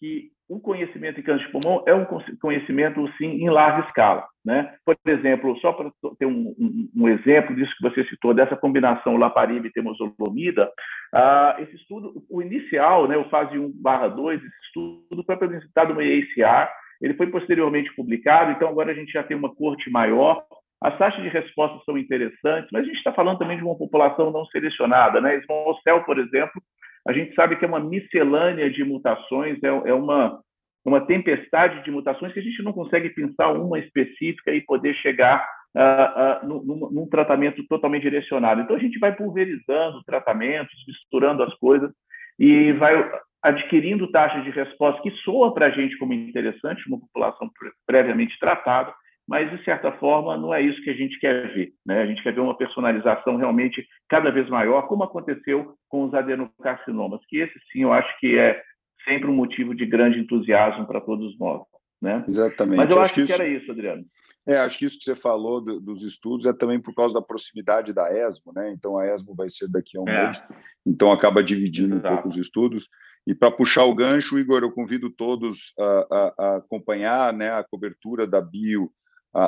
que 0.02 0.32
o 0.48 0.58
conhecimento 0.58 1.20
em 1.20 1.22
câncer 1.22 1.46
de 1.46 1.52
pulmão 1.52 1.84
é 1.86 1.94
um 1.94 2.04
conhecimento, 2.40 3.08
sim, 3.16 3.26
em 3.26 3.48
larga 3.48 3.86
escala. 3.86 4.26
Né? 4.44 4.74
Por 4.84 4.96
exemplo, 5.06 5.56
só 5.60 5.72
para 5.72 5.92
ter 6.18 6.26
um, 6.26 6.52
um, 6.58 6.90
um, 6.96 7.08
exemplo 7.08 7.54
disso 7.54 7.72
que 7.78 7.88
você 7.88 8.04
citou, 8.08 8.34
dessa 8.34 8.56
combinação 8.56 9.16
laparib 9.16 9.64
e 9.64 9.72
temozolomida, 9.72 10.68
ah, 11.14 11.56
esse 11.60 11.76
estudo, 11.76 12.12
o 12.28 12.42
inicial, 12.42 13.06
né, 13.06 13.16
o 13.16 13.30
fase 13.30 13.56
1 13.56 13.70
barra 13.80 14.08
2, 14.08 14.42
esse 14.42 14.66
estudo 14.66 15.22
foi 15.24 15.36
apresentado 15.36 15.94
no 15.94 16.00
ACR, 16.00 16.68
ele 17.00 17.14
foi 17.14 17.28
posteriormente 17.28 17.94
publicado, 17.94 18.50
então 18.50 18.68
agora 18.68 18.90
a 18.90 18.94
gente 18.94 19.12
já 19.12 19.22
tem 19.22 19.36
uma 19.36 19.54
corte 19.54 19.88
maior, 19.88 20.44
as 20.82 20.98
taxas 20.98 21.22
de 21.22 21.28
resposta 21.28 21.78
são 21.84 21.96
interessantes, 21.96 22.68
mas 22.72 22.82
a 22.82 22.86
gente 22.86 22.96
está 22.96 23.12
falando 23.12 23.38
também 23.38 23.56
de 23.56 23.62
uma 23.62 23.78
população 23.78 24.32
não 24.32 24.44
selecionada. 24.46 25.20
Né? 25.20 25.40
Small 25.42 25.78
cell, 25.84 26.02
por 26.02 26.18
exemplo, 26.18 26.60
a 27.06 27.12
gente 27.12 27.34
sabe 27.34 27.56
que 27.56 27.64
é 27.64 27.68
uma 27.68 27.80
miscelânea 27.80 28.70
de 28.70 28.84
mutações, 28.84 29.58
é, 29.62 29.66
é 29.66 29.94
uma, 29.94 30.40
uma 30.84 31.00
tempestade 31.06 31.82
de 31.84 31.90
mutações 31.90 32.32
que 32.32 32.40
a 32.40 32.42
gente 32.42 32.62
não 32.62 32.72
consegue 32.72 33.10
pensar 33.10 33.52
uma 33.52 33.78
específica 33.78 34.52
e 34.52 34.60
poder 34.60 34.94
chegar 34.96 35.46
uh, 35.74 36.44
uh, 36.44 36.48
num, 36.48 36.90
num, 36.90 37.08
tratamento 37.08 37.66
totalmente 37.66 38.02
direcionado. 38.02 38.60
Então, 38.60 38.76
a 38.76 38.78
gente 38.78 38.98
vai 38.98 39.14
pulverizando 39.14 40.02
tratamentos, 40.04 40.74
misturando 40.86 41.42
as 41.42 41.54
coisas 41.54 41.90
e 42.38 42.72
vai 42.72 43.10
adquirindo 43.42 44.10
taxas 44.10 44.44
de 44.44 44.50
resposta 44.50 45.02
que 45.02 45.10
soa 45.22 45.52
para 45.52 45.66
a 45.66 45.70
gente 45.70 45.98
como 45.98 46.12
interessante, 46.12 46.86
uma 46.86 47.00
população 47.00 47.50
previamente 47.84 48.38
tratada, 48.38 48.94
mas 49.28 49.50
de 49.50 49.64
certa 49.64 49.92
forma 49.92 50.36
não 50.36 50.52
é 50.52 50.60
isso 50.60 50.82
que 50.82 50.90
a 50.90 50.94
gente 50.94 51.18
quer 51.18 51.52
ver. 51.54 51.72
Né? 51.86 52.02
A 52.02 52.06
gente 52.06 52.22
quer 52.22 52.34
ver 52.34 52.40
uma 52.40 52.56
personalização 52.56 53.36
realmente 53.36 53.86
cada 54.08 54.30
vez 54.30 54.48
maior, 54.48 54.88
como 54.88 55.04
aconteceu 55.04 55.74
com 55.88 56.04
os 56.04 56.14
adenocarcinomas, 56.14 57.20
que 57.28 57.38
esse 57.38 57.54
sim 57.72 57.82
eu 57.82 57.92
acho 57.92 58.18
que 58.18 58.36
é 58.38 58.60
sempre 59.04 59.28
um 59.28 59.34
motivo 59.34 59.74
de 59.74 59.86
grande 59.86 60.18
entusiasmo 60.18 60.86
para 60.86 61.00
todos 61.00 61.38
nós. 61.38 61.62
Né? 62.00 62.24
Exatamente. 62.26 62.78
Mas 62.78 62.90
eu 62.90 63.00
acho, 63.00 63.06
acho 63.06 63.14
que, 63.14 63.20
isso... 63.20 63.34
que, 63.34 63.40
era 63.40 63.48
isso, 63.48 63.70
Adriano. 63.70 64.04
É, 64.44 64.56
acho 64.56 64.78
que 64.78 64.84
isso 64.86 64.98
que 64.98 65.04
você 65.04 65.14
falou 65.14 65.60
do, 65.60 65.80
dos 65.80 66.02
estudos 66.02 66.46
é 66.46 66.52
também 66.52 66.80
por 66.80 66.92
causa 66.94 67.14
da 67.14 67.22
proximidade 67.22 67.92
da 67.92 68.12
ESMO, 68.12 68.52
né? 68.52 68.72
Então 68.72 68.98
a 68.98 69.06
ESMO 69.06 69.36
vai 69.36 69.48
ser 69.48 69.68
daqui 69.68 69.96
a 69.96 70.00
um 70.00 70.08
é. 70.08 70.24
mês, 70.24 70.44
então 70.84 71.12
acaba 71.12 71.44
dividindo 71.44 71.94
Exato. 71.94 72.08
um 72.08 72.16
pouco 72.16 72.28
os 72.28 72.36
estudos. 72.36 72.88
E 73.24 73.36
para 73.36 73.52
puxar 73.52 73.84
o 73.84 73.94
gancho, 73.94 74.36
Igor, 74.36 74.62
eu 74.62 74.72
convido 74.72 75.08
todos 75.08 75.72
a, 75.78 75.84
a, 76.10 76.34
a 76.38 76.56
acompanhar 76.56 77.32
né, 77.32 77.52
a 77.52 77.62
cobertura 77.62 78.26
da 78.26 78.40
bio 78.40 78.90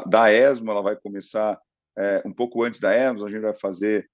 da 0.07 0.33
ESMO, 0.33 0.71
ela 0.71 0.83
vai 0.83 0.97
começar 0.97 1.59
é, 1.97 2.23
um 2.25 2.33
pouco 2.33 2.63
antes 2.63 2.81
da 2.81 2.95
ESMO, 2.95 3.27
a 3.27 3.31
gente 3.31 3.43
vai 3.43 3.55
fazer 3.55 4.09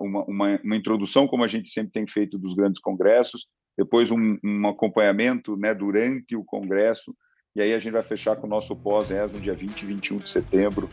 uma, 0.00 0.24
uma, 0.24 0.60
uma, 0.62 0.76
introdução, 0.76 1.26
como 1.26 1.42
a 1.42 1.46
gente 1.46 1.70
sempre 1.70 1.92
tem 1.92 2.06
feito 2.06 2.38
dos 2.38 2.52
grandes 2.52 2.78
congressos, 2.78 3.46
depois 3.76 4.10
um, 4.10 4.36
um 4.44 4.68
acompanhamento 4.68 5.56
né, 5.56 5.72
durante 5.74 6.36
o 6.36 6.44
congresso, 6.44 7.14
e 7.56 7.62
aí 7.62 7.72
a 7.72 7.78
gente 7.78 7.92
vai 7.92 8.02
fechar 8.02 8.36
com 8.36 8.46
o 8.46 8.50
nosso 8.50 8.76
pós-ES 8.76 9.32
no 9.32 9.40
dia 9.40 9.54
20 9.54 9.82
e 9.82 9.86
21 9.86 10.18
de 10.18 10.28
setembro, 10.28 10.90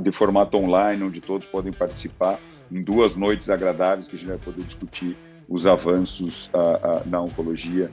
de 0.00 0.12
formato 0.12 0.56
online, 0.56 1.02
onde 1.02 1.20
todos 1.20 1.46
podem 1.46 1.72
participar, 1.72 2.38
em 2.70 2.82
duas 2.82 3.16
noites 3.16 3.50
agradáveis 3.50 4.06
que 4.06 4.16
a 4.16 4.18
gente 4.18 4.28
vai 4.28 4.38
poder 4.38 4.62
discutir 4.62 5.16
os 5.48 5.66
avanços 5.66 6.50
na 7.06 7.20
oncologia 7.20 7.90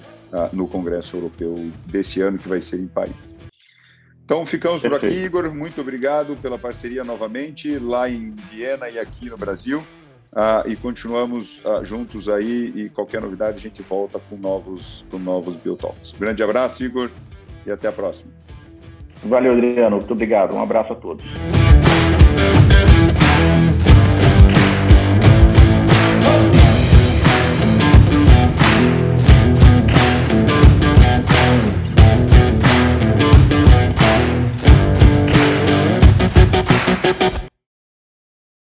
no 0.53 0.67
Congresso 0.67 1.17
Europeu 1.17 1.55
desse 1.87 2.21
ano, 2.21 2.37
que 2.37 2.47
vai 2.47 2.61
ser 2.61 2.79
em 2.79 2.87
Paris. 2.87 3.35
Então, 4.27 4.45
ficamos 4.45 4.81
Perfeito. 4.81 4.99
por 4.99 5.07
aqui, 5.07 5.23
Igor. 5.23 5.49
Muito 5.55 5.79
obrigado 5.79 6.35
pela 6.41 6.59
parceria 6.59 7.01
novamente, 7.01 7.79
lá 7.79 8.09
em 8.09 8.31
Viena 8.51 8.89
e 8.89 8.99
aqui 8.99 9.29
no 9.29 9.37
Brasil. 9.37 9.79
Uh, 10.33 10.67
e 10.67 10.75
continuamos 10.75 11.63
uh, 11.63 11.85
juntos 11.85 12.27
aí 12.27 12.73
e 12.75 12.89
qualquer 12.89 13.21
novidade 13.21 13.55
a 13.55 13.61
gente 13.61 13.81
volta 13.81 14.19
com 14.19 14.35
novos, 14.35 15.05
com 15.09 15.17
novos 15.17 15.55
Biotalks. 15.55 16.11
Grande 16.19 16.43
abraço, 16.43 16.83
Igor, 16.83 17.09
e 17.65 17.71
até 17.71 17.87
a 17.87 17.91
próxima. 17.93 18.29
Valeu, 19.23 19.53
Adriano. 19.53 19.95
Muito 19.95 20.11
obrigado. 20.11 20.53
Um 20.53 20.61
abraço 20.61 20.91
a 20.91 20.95
todos. 20.97 21.23